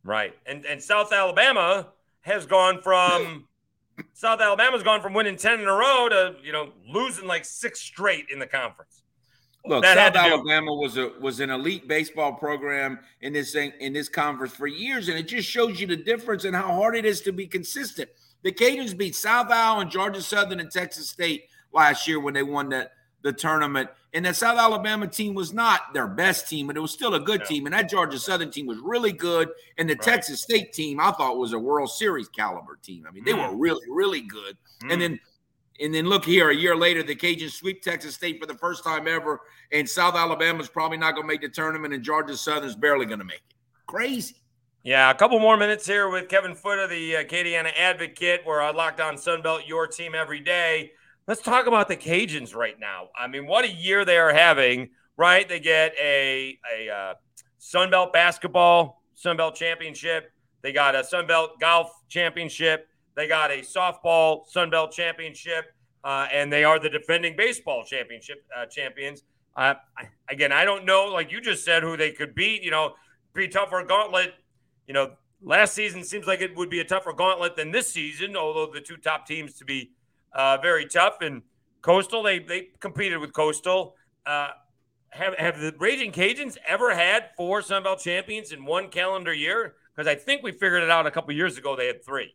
Right, 0.03 0.35
and 0.47 0.65
and 0.67 0.83
South 0.83 1.13
Alabama 1.13 1.89
has 2.23 2.47
gone 2.47 2.81
from 2.83 3.47
South 4.15 4.41
Alabama's 4.41 4.83
gone 4.83 5.01
from 5.01 5.15
winning 5.15 5.37
ten 5.37 5.61
in 5.61 5.69
a 5.69 5.73
row 5.73 6.09
to 6.09 6.37
you 6.43 6.53
know 6.53 6.73
losing 6.89 7.27
like 7.27 7.45
six 7.45 7.81
straight 7.81 8.27
in 8.33 8.39
the 8.39 8.47
conference. 8.47 9.03
Look, 9.65 9.83
that 9.83 10.15
South 10.15 10.25
Alabama 10.25 10.73
was 10.73 10.97
a 10.97 11.13
was 11.21 11.41
an 11.41 11.51
elite 11.51 11.87
baseball 11.89 12.33
program 12.33 13.01
in 13.21 13.33
this 13.33 13.55
in 13.55 13.93
this 13.93 14.09
conference 14.09 14.55
for 14.55 14.67
years, 14.67 15.09
and 15.09 15.19
it 15.19 15.29
just 15.29 15.49
shows 15.49 15.81
you 15.81 15.87
the 15.87 15.97
difference 15.97 16.45
and 16.45 16.57
how 16.57 16.69
hard 16.69 16.97
it 16.97 17.05
is 17.05 17.21
to 17.23 17.33
be 17.33 17.47
consistent. 17.47 18.09
The 18.43 18.53
Cajuns 18.53 18.97
beat 18.97 19.17
South 19.17 19.51
Al 19.51 19.81
and 19.81 19.91
Georgia 19.91 20.23
Southern 20.23 20.61
and 20.61 20.71
Texas 20.71 21.11
State 21.11 21.49
last 21.79 22.07
year 22.07 22.21
when 22.21 22.35
they 22.35 22.43
won 22.43 22.69
that 22.71 22.93
the 23.23 23.33
tournament. 23.33 23.91
And 24.15 24.25
that 24.25 24.37
South 24.37 24.59
Alabama 24.59 25.07
team 25.07 25.35
was 25.35 25.53
not 25.53 25.93
their 25.93 26.07
best 26.07 26.49
team, 26.49 26.67
but 26.67 26.77
it 26.77 26.81
was 26.81 26.93
still 26.93 27.15
a 27.15 27.21
good 27.21 27.45
team. 27.45 27.67
And 27.67 27.75
that 27.75 27.91
Georgia 27.91 28.19
Southern 28.19 28.51
team 28.51 28.67
was 28.67 28.79
really 28.79 29.13
good. 29.13 29.51
And 29.77 29.89
the 29.89 29.95
right. 29.95 30.03
Texas 30.03 30.41
State 30.41 30.73
team, 30.73 30.99
I 30.99 31.11
thought 31.13 31.37
was 31.37 31.53
a 31.53 31.59
World 31.59 31.91
Series 31.91 32.29
caliber 32.29 32.79
team. 32.83 33.05
I 33.07 33.13
mean, 33.13 33.25
they 33.25 33.33
mm. 33.33 33.51
were 33.51 33.57
really, 33.57 33.87
really 33.91 34.23
good. 34.23 34.57
Mm. 34.83 34.93
And 34.93 35.03
then 35.03 35.21
and 35.81 35.95
then 35.95 36.07
look 36.07 36.25
here, 36.25 36.51
a 36.51 36.55
year 36.55 36.75
later, 36.75 37.03
the 37.03 37.15
Cajuns 37.15 37.53
sweep 37.53 37.83
Texas 37.83 38.15
State 38.15 38.41
for 38.41 38.47
the 38.47 38.55
first 38.55 38.83
time 38.83 39.07
ever, 39.07 39.41
and 39.71 39.89
South 39.89 40.17
Alabama's 40.17 40.69
probably 40.69 40.99
not 40.99 41.13
going 41.13 41.23
to 41.23 41.29
make 41.29 41.41
the 41.41 41.49
tournament, 41.49 41.95
and 41.95 42.03
Georgia 42.03 42.37
Southern's 42.37 42.75
barely 42.75 43.07
going 43.07 43.21
to 43.21 43.25
make 43.25 43.37
it. 43.49 43.55
Crazy. 43.87 44.43
Yeah, 44.83 45.11
a 45.11 45.15
couple 45.15 45.39
more 45.39 45.57
minutes 45.57 45.87
here 45.87 46.09
with 46.09 46.29
Kevin 46.29 46.55
Foote 46.55 46.81
of 46.81 46.91
the 46.91 47.17
uh, 47.17 47.23
Acadiana 47.23 47.71
Advocate. 47.77 48.41
We're 48.45 48.61
on 48.61 48.75
Locked 48.75 49.01
On 49.01 49.15
Sunbelt, 49.15 49.69
your 49.69 49.87
team 49.87 50.15
every 50.17 50.41
day. 50.41 50.93
Let's 51.29 51.43
talk 51.43 51.67
about 51.67 51.89
the 51.89 51.97
Cajuns 51.97 52.55
right 52.55 52.81
now. 52.81 53.11
I 53.15 53.27
mean, 53.27 53.47
what 53.47 53.67
a 53.67 53.69
year 53.69 54.07
they 54.07 54.17
are 54.17 54.33
having, 54.33 54.89
right? 55.19 55.47
They 55.47 55.61
get 55.61 55.93
a, 56.01 56.59
a 56.75 56.89
uh, 56.89 57.15
Sunbelt 57.61 58.15
basketball, 58.15 59.03
Sunbelt 59.15 59.55
championship. 59.55 60.33
They 60.63 60.73
got 60.73 60.95
a 60.95 61.01
Sunbelt 61.01 61.61
golf 61.61 61.91
championship. 62.09 62.89
They 63.15 63.29
got 63.29 63.51
a 63.51 63.59
softball 63.59 64.47
Sun 64.47 64.71
Belt 64.71 64.91
championship, 64.91 65.67
uh, 66.03 66.29
and 66.33 66.51
they 66.51 66.65
are 66.65 66.79
the 66.79 66.89
defending 66.89 67.37
baseball 67.37 67.85
championship 67.85 68.47
uh, 68.57 68.65
champions. 68.65 69.23
Uh, 69.55 69.75
I, 69.99 70.05
again, 70.31 70.51
I 70.51 70.65
don't 70.65 70.87
know, 70.87 71.09
like 71.09 71.31
you 71.31 71.43
just 71.43 71.63
said, 71.63 71.83
who 71.83 71.99
they 71.99 72.11
could 72.11 72.35
beat. 72.35 72.63
You 72.63 72.71
know, 72.71 72.95
be 73.35 73.49
tougher 73.49 73.85
gauntlet. 73.87 74.33
You 74.87 74.95
know, 74.95 75.11
last 75.43 75.75
season 75.75 76.05
seems 76.05 76.27
like 76.27 76.41
it 76.41 76.57
would 76.57 76.71
be 76.71 76.81
a 76.81 76.85
tougher 76.85 77.13
gauntlet 77.13 77.55
than 77.55 77.71
this 77.71 77.93
season, 77.93 78.35
although 78.35 78.73
the 78.73 78.81
two 78.81 78.97
top 78.97 79.27
teams 79.27 79.53
to 79.57 79.67
be 79.67 79.91
uh, 80.33 80.59
very 80.59 80.87
tough. 80.87 81.19
And 81.21 81.43
Coastal, 81.83 82.23
they 82.23 82.39
they 82.39 82.69
competed 82.81 83.19
with 83.19 83.33
Coastal. 83.33 83.95
Uh, 84.27 84.49
have 85.11 85.35
have 85.35 85.61
the 85.61 85.75
Ragin' 85.79 86.13
Cajuns 86.13 86.57
ever 86.67 86.95
had 86.95 87.31
four 87.37 87.63
Sun 87.63 87.83
Belt 87.83 88.01
champions 88.01 88.53
in 88.53 88.65
one 88.65 88.89
calendar 88.89 89.33
year? 89.33 89.75
Because 89.95 90.07
I 90.07 90.15
think 90.15 90.43
we 90.43 90.53
figured 90.53 90.83
it 90.83 90.91
out 90.91 91.07
a 91.07 91.11
couple 91.11 91.33
years 91.33 91.59
ago. 91.59 91.77
They 91.77 91.87
had 91.87 92.05
three. 92.05 92.35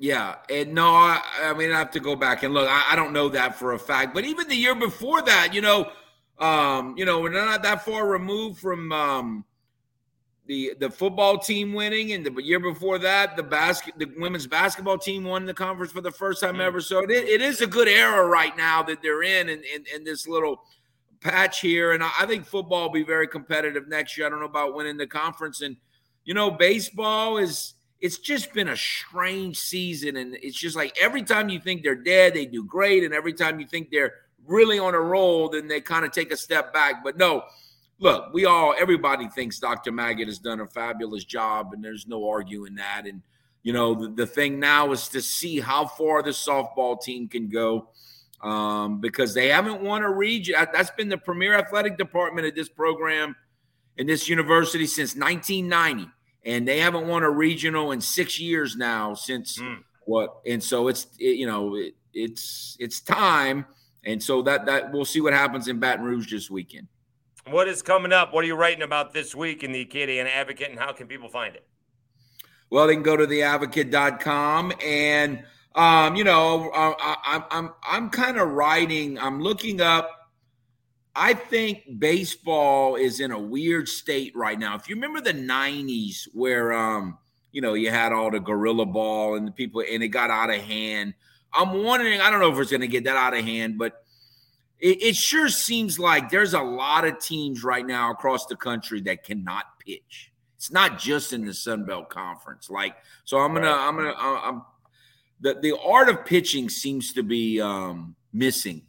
Yeah, 0.00 0.36
and 0.48 0.74
no, 0.74 0.86
I, 0.86 1.20
I, 1.42 1.54
mean 1.54 1.72
I 1.72 1.78
have 1.78 1.90
to 1.92 2.00
go 2.00 2.14
back 2.14 2.44
and 2.44 2.54
look. 2.54 2.68
I, 2.68 2.92
I, 2.92 2.96
don't 2.96 3.12
know 3.12 3.28
that 3.30 3.56
for 3.56 3.72
a 3.72 3.78
fact, 3.78 4.14
but 4.14 4.24
even 4.24 4.46
the 4.46 4.54
year 4.54 4.76
before 4.76 5.22
that, 5.22 5.52
you 5.52 5.60
know, 5.60 5.90
um, 6.38 6.94
you 6.96 7.04
know, 7.04 7.20
we're 7.20 7.30
not 7.30 7.64
that 7.64 7.84
far 7.84 8.06
removed 8.06 8.60
from 8.60 8.92
um, 8.92 9.44
the 10.48 10.72
the 10.80 10.90
football 10.90 11.38
team 11.38 11.74
winning, 11.74 12.12
and 12.12 12.24
the 12.24 12.42
year 12.42 12.58
before 12.58 12.98
that, 12.98 13.36
the 13.36 13.42
basket, 13.42 13.94
the 13.98 14.10
women's 14.16 14.46
basketball 14.46 14.98
team 14.98 15.24
won 15.24 15.44
the 15.44 15.54
conference 15.54 15.92
for 15.92 16.00
the 16.00 16.10
first 16.10 16.40
time 16.40 16.60
ever. 16.60 16.80
So 16.80 17.00
it, 17.00 17.10
it 17.10 17.42
is 17.42 17.60
a 17.60 17.66
good 17.66 17.86
era 17.86 18.26
right 18.26 18.56
now 18.56 18.82
that 18.84 19.02
they're 19.02 19.22
in, 19.22 19.50
and 19.50 19.62
in, 19.62 19.84
in, 19.86 19.96
in, 19.96 20.04
this 20.04 20.26
little 20.26 20.64
patch 21.20 21.60
here. 21.60 21.92
And 21.92 22.02
I, 22.02 22.10
I 22.20 22.26
think 22.26 22.46
football 22.46 22.84
will 22.84 22.94
be 22.94 23.04
very 23.04 23.28
competitive 23.28 23.88
next 23.88 24.16
year. 24.16 24.26
I 24.26 24.30
don't 24.30 24.40
know 24.40 24.46
about 24.46 24.74
winning 24.74 24.96
the 24.96 25.06
conference, 25.06 25.60
and 25.60 25.76
you 26.24 26.32
know, 26.32 26.50
baseball 26.50 27.36
is 27.36 27.74
it's 28.00 28.18
just 28.18 28.52
been 28.54 28.68
a 28.68 28.76
strange 28.76 29.58
season. 29.58 30.16
And 30.16 30.36
it's 30.42 30.56
just 30.56 30.76
like 30.76 30.96
every 31.00 31.22
time 31.22 31.48
you 31.48 31.60
think 31.60 31.82
they're 31.82 31.94
dead, 31.94 32.34
they 32.34 32.46
do 32.46 32.64
great. 32.64 33.04
And 33.04 33.12
every 33.12 33.32
time 33.34 33.60
you 33.60 33.66
think 33.66 33.90
they're 33.90 34.14
really 34.46 34.78
on 34.78 34.94
a 34.94 35.00
roll, 35.00 35.50
then 35.50 35.68
they 35.68 35.80
kind 35.80 36.04
of 36.04 36.12
take 36.12 36.32
a 36.32 36.36
step 36.36 36.72
back. 36.72 37.04
But 37.04 37.18
no, 37.18 37.44
look, 37.98 38.32
we 38.32 38.44
all, 38.44 38.74
everybody 38.78 39.28
thinks 39.28 39.58
Dr. 39.58 39.92
Maggard 39.92 40.28
has 40.28 40.38
done 40.38 40.60
a 40.60 40.66
fabulous 40.66 41.24
job, 41.24 41.72
and 41.72 41.82
there's 41.82 42.06
no 42.06 42.28
arguing 42.28 42.74
that. 42.76 43.06
And, 43.06 43.22
you 43.62 43.72
know, 43.72 43.94
the, 43.94 44.08
the 44.08 44.26
thing 44.26 44.60
now 44.60 44.92
is 44.92 45.08
to 45.08 45.20
see 45.20 45.60
how 45.60 45.86
far 45.86 46.22
the 46.22 46.30
softball 46.30 47.00
team 47.00 47.28
can 47.28 47.48
go 47.48 47.88
um, 48.42 49.00
because 49.00 49.34
they 49.34 49.48
haven't 49.48 49.82
won 49.82 50.02
a 50.02 50.10
region. 50.10 50.54
That's 50.72 50.90
been 50.90 51.08
the 51.08 51.18
premier 51.18 51.54
athletic 51.54 51.98
department 51.98 52.46
of 52.46 52.54
this 52.54 52.68
program 52.68 53.34
in 53.96 54.06
this 54.06 54.28
university 54.28 54.86
since 54.86 55.16
1990 55.16 56.08
and 56.44 56.66
they 56.66 56.78
haven't 56.78 57.06
won 57.06 57.22
a 57.22 57.30
regional 57.30 57.92
in 57.92 58.00
six 58.00 58.38
years 58.38 58.76
now 58.76 59.12
since 59.12 59.58
mm. 59.58 59.78
what 60.06 60.40
and 60.46 60.62
so 60.62 60.88
it's 60.88 61.08
it, 61.18 61.36
you 61.36 61.46
know 61.46 61.74
it, 61.74 61.94
it's 62.14 62.76
it's 62.80 63.00
time 63.00 63.66
and 64.04 64.22
so 64.22 64.40
that 64.42 64.64
that 64.66 64.92
we'll 64.92 65.04
see 65.04 65.20
what 65.20 65.32
happens 65.32 65.68
in 65.68 65.78
baton 65.78 66.04
rouge 66.04 66.30
this 66.30 66.50
weekend 66.50 66.86
what 67.52 67.68
is 67.68 67.82
coming 67.82 68.12
up 68.12 68.32
what 68.32 68.44
are 68.44 68.46
you 68.46 68.54
writing 68.54 68.82
about 68.82 69.12
this 69.12 69.34
week 69.34 69.62
in 69.62 69.72
the 69.72 69.84
acadiana 69.84 70.28
advocate 70.28 70.70
and 70.70 70.78
how 70.78 70.92
can 70.92 71.06
people 71.06 71.28
find 71.28 71.54
it 71.54 71.66
well 72.70 72.86
they 72.86 72.94
can 72.94 73.02
go 73.02 73.16
to 73.16 73.26
theadvocate.com 73.26 74.72
and 74.84 75.42
um, 75.74 76.16
you 76.16 76.24
know 76.24 76.70
I, 76.74 77.16
I'm 77.24 77.44
I'm 77.50 77.70
I'm 77.86 78.10
kind 78.10 78.38
of 78.38 78.48
writing 78.50 79.18
I'm 79.18 79.40
looking 79.40 79.80
up 79.80 80.14
I 81.14 81.34
think 81.34 81.98
baseball 81.98 82.94
is 82.94 83.18
in 83.18 83.32
a 83.32 83.38
weird 83.38 83.88
state 83.88 84.36
right 84.36 84.56
now. 84.56 84.76
If 84.76 84.88
you 84.88 84.94
remember 84.94 85.20
the 85.20 85.32
90s 85.32 86.28
where 86.32 86.72
um, 86.72 87.18
you 87.52 87.60
know, 87.60 87.74
you 87.74 87.90
had 87.90 88.12
all 88.12 88.30
the 88.30 88.40
gorilla 88.40 88.86
ball 88.86 89.34
and 89.34 89.46
the 89.46 89.52
people 89.52 89.82
and 89.90 90.02
it 90.02 90.08
got 90.08 90.30
out 90.30 90.50
of 90.50 90.60
hand. 90.60 91.14
I'm 91.52 91.82
wondering, 91.82 92.20
I 92.20 92.30
don't 92.30 92.40
know 92.40 92.52
if 92.52 92.58
it's 92.58 92.70
gonna 92.70 92.86
get 92.86 93.04
that 93.04 93.16
out 93.16 93.36
of 93.36 93.44
hand, 93.44 93.78
but 93.78 94.04
it, 94.80 95.02
it 95.02 95.16
sure 95.16 95.48
seems 95.48 95.98
like 95.98 96.30
there's 96.30 96.54
a 96.54 96.60
lot 96.60 97.04
of 97.04 97.18
teams 97.18 97.64
right 97.64 97.86
now 97.86 98.10
across 98.10 98.46
the 98.46 98.56
country 98.56 99.00
that 99.02 99.24
cannot 99.24 99.78
pitch. 99.78 100.32
It's 100.56 100.72
not 100.72 100.98
just 100.98 101.32
in 101.32 101.44
the 101.44 101.54
Sun 101.54 101.84
Belt 101.84 102.08
Conference. 102.08 102.68
Like, 102.68 102.96
so 103.24 103.38
I'm 103.38 103.54
gonna, 103.54 103.70
I'm 103.70 103.96
gonna, 103.96 104.10
uh, 104.10 104.40
I'm 104.42 104.62
the 105.40 105.54
the 105.54 105.78
art 105.78 106.08
of 106.08 106.24
pitching 106.24 106.68
seems 106.68 107.12
to 107.12 107.22
be 107.22 107.60
um, 107.60 108.16
missing. 108.32 108.82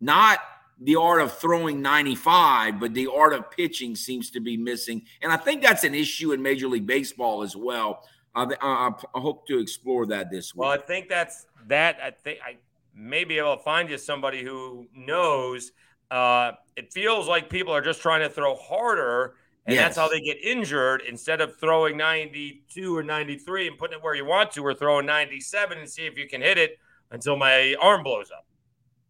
Not 0.00 0.40
the 0.80 0.96
art 0.96 1.22
of 1.22 1.32
throwing 1.32 1.80
95, 1.80 2.80
but 2.80 2.92
the 2.92 3.08
art 3.14 3.32
of 3.32 3.50
pitching 3.50 3.94
seems 3.94 4.30
to 4.32 4.40
be 4.40 4.56
missing. 4.56 5.02
And 5.22 5.30
I 5.30 5.36
think 5.36 5.62
that's 5.62 5.84
an 5.84 5.94
issue 5.94 6.32
in 6.32 6.42
Major 6.42 6.66
League 6.66 6.86
Baseball 6.86 7.42
as 7.42 7.54
well. 7.54 8.04
I, 8.34 8.46
I, 8.60 8.90
I 9.14 9.20
hope 9.20 9.46
to 9.46 9.58
explore 9.60 10.06
that 10.06 10.30
this 10.30 10.54
week. 10.54 10.62
Well, 10.62 10.70
I 10.70 10.78
think 10.78 11.08
that's 11.08 11.46
that. 11.68 11.98
I 12.02 12.10
think 12.10 12.40
I 12.44 12.56
may 12.94 13.24
be 13.24 13.38
able 13.38 13.56
to 13.56 13.62
find 13.62 13.88
you 13.88 13.98
somebody 13.98 14.42
who 14.42 14.86
knows. 14.94 15.72
Uh, 16.10 16.52
it 16.76 16.92
feels 16.92 17.28
like 17.28 17.48
people 17.48 17.72
are 17.72 17.80
just 17.80 18.02
trying 18.02 18.20
to 18.20 18.28
throw 18.28 18.54
harder, 18.56 19.34
and 19.66 19.74
yes. 19.74 19.84
that's 19.84 19.96
how 19.96 20.08
they 20.08 20.20
get 20.20 20.38
injured 20.42 21.02
instead 21.08 21.40
of 21.40 21.58
throwing 21.58 21.96
92 21.96 22.96
or 22.96 23.02
93 23.02 23.68
and 23.68 23.78
putting 23.78 23.98
it 23.98 24.04
where 24.04 24.14
you 24.14 24.24
want 24.24 24.50
to, 24.52 24.64
or 24.64 24.74
throwing 24.74 25.06
97 25.06 25.78
and 25.78 25.88
see 25.88 26.06
if 26.06 26.18
you 26.18 26.28
can 26.28 26.40
hit 26.40 26.58
it 26.58 26.78
until 27.12 27.36
my 27.36 27.74
arm 27.80 28.02
blows 28.02 28.30
up. 28.30 28.44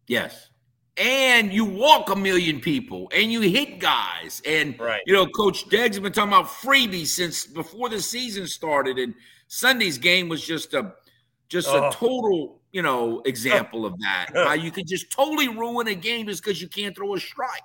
Yes. 0.07 0.49
And 0.95 1.51
you 1.51 1.65
walk 1.65 2.11
a 2.11 2.15
million 2.15 2.59
people 2.59 3.09
and 3.15 3.31
you 3.31 3.41
hit 3.41 3.79
guys. 3.79 4.43
And, 4.45 4.79
right. 4.79 5.01
you 5.07 5.13
know, 5.13 5.25
Coach 5.25 5.67
Deggs 5.69 5.87
has 5.87 5.99
been 5.99 6.13
talking 6.13 6.31
about 6.31 6.45
freebies 6.45 7.07
since 7.07 7.47
before 7.47 7.89
the 7.89 7.99
season 7.99 8.45
started. 8.45 8.99
And 8.99 9.15
Sunday's 9.47 9.97
game 9.97 10.29
was 10.29 10.45
just 10.45 10.73
a 10.75 10.93
just 11.49 11.67
oh. 11.69 11.87
a 11.87 11.91
total 11.91 12.61
you 12.73 12.81
know, 12.81 13.21
example 13.21 13.85
of 13.85 13.97
that. 13.99 14.27
How 14.33 14.53
you 14.53 14.71
could 14.71 14.87
just 14.87 15.09
totally 15.11 15.47
ruin 15.47 15.87
a 15.87 15.95
game 15.95 16.27
just 16.27 16.43
because 16.43 16.61
you 16.61 16.67
can't 16.67 16.93
throw 16.93 17.15
a 17.15 17.19
strike. 17.19 17.61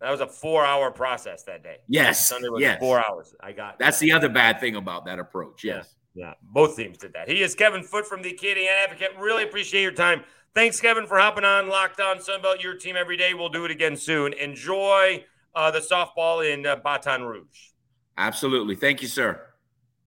That 0.00 0.10
was 0.10 0.20
a 0.20 0.26
four-hour 0.26 0.90
process 0.90 1.44
that 1.44 1.62
day. 1.62 1.78
Yes, 1.88 2.28
Sunday 2.28 2.48
was 2.50 2.60
yes. 2.60 2.78
four 2.78 2.98
hours. 2.98 3.34
I 3.40 3.52
got. 3.52 3.78
That's 3.78 3.98
that. 3.98 4.04
the 4.04 4.12
other 4.12 4.28
bad 4.28 4.60
thing 4.60 4.76
about 4.76 5.06
that 5.06 5.18
approach. 5.18 5.64
Yes. 5.64 5.94
Yeah. 6.14 6.26
yeah, 6.26 6.34
both 6.42 6.76
teams 6.76 6.98
did 6.98 7.14
that. 7.14 7.28
He 7.28 7.40
is 7.40 7.54
Kevin 7.54 7.82
Foote 7.82 8.06
from 8.06 8.20
the 8.20 8.34
Acadiana 8.34 8.84
Advocate. 8.84 9.12
Really 9.18 9.44
appreciate 9.44 9.82
your 9.82 9.92
time. 9.92 10.24
Thanks, 10.54 10.80
Kevin, 10.80 11.06
for 11.06 11.18
hopping 11.18 11.44
on 11.44 11.68
Locked 11.68 12.00
On 12.00 12.18
Sunbelt. 12.18 12.62
Your 12.62 12.76
team 12.76 12.96
every 12.96 13.16
day. 13.16 13.32
We'll 13.32 13.48
do 13.48 13.64
it 13.64 13.70
again 13.70 13.96
soon. 13.96 14.34
Enjoy 14.34 15.24
uh, 15.54 15.70
the 15.70 15.80
softball 15.80 16.52
in 16.52 16.66
uh, 16.66 16.76
Baton 16.76 17.22
Rouge. 17.22 17.70
Absolutely. 18.18 18.76
Thank 18.76 19.02
you, 19.02 19.08
sir. 19.08 19.40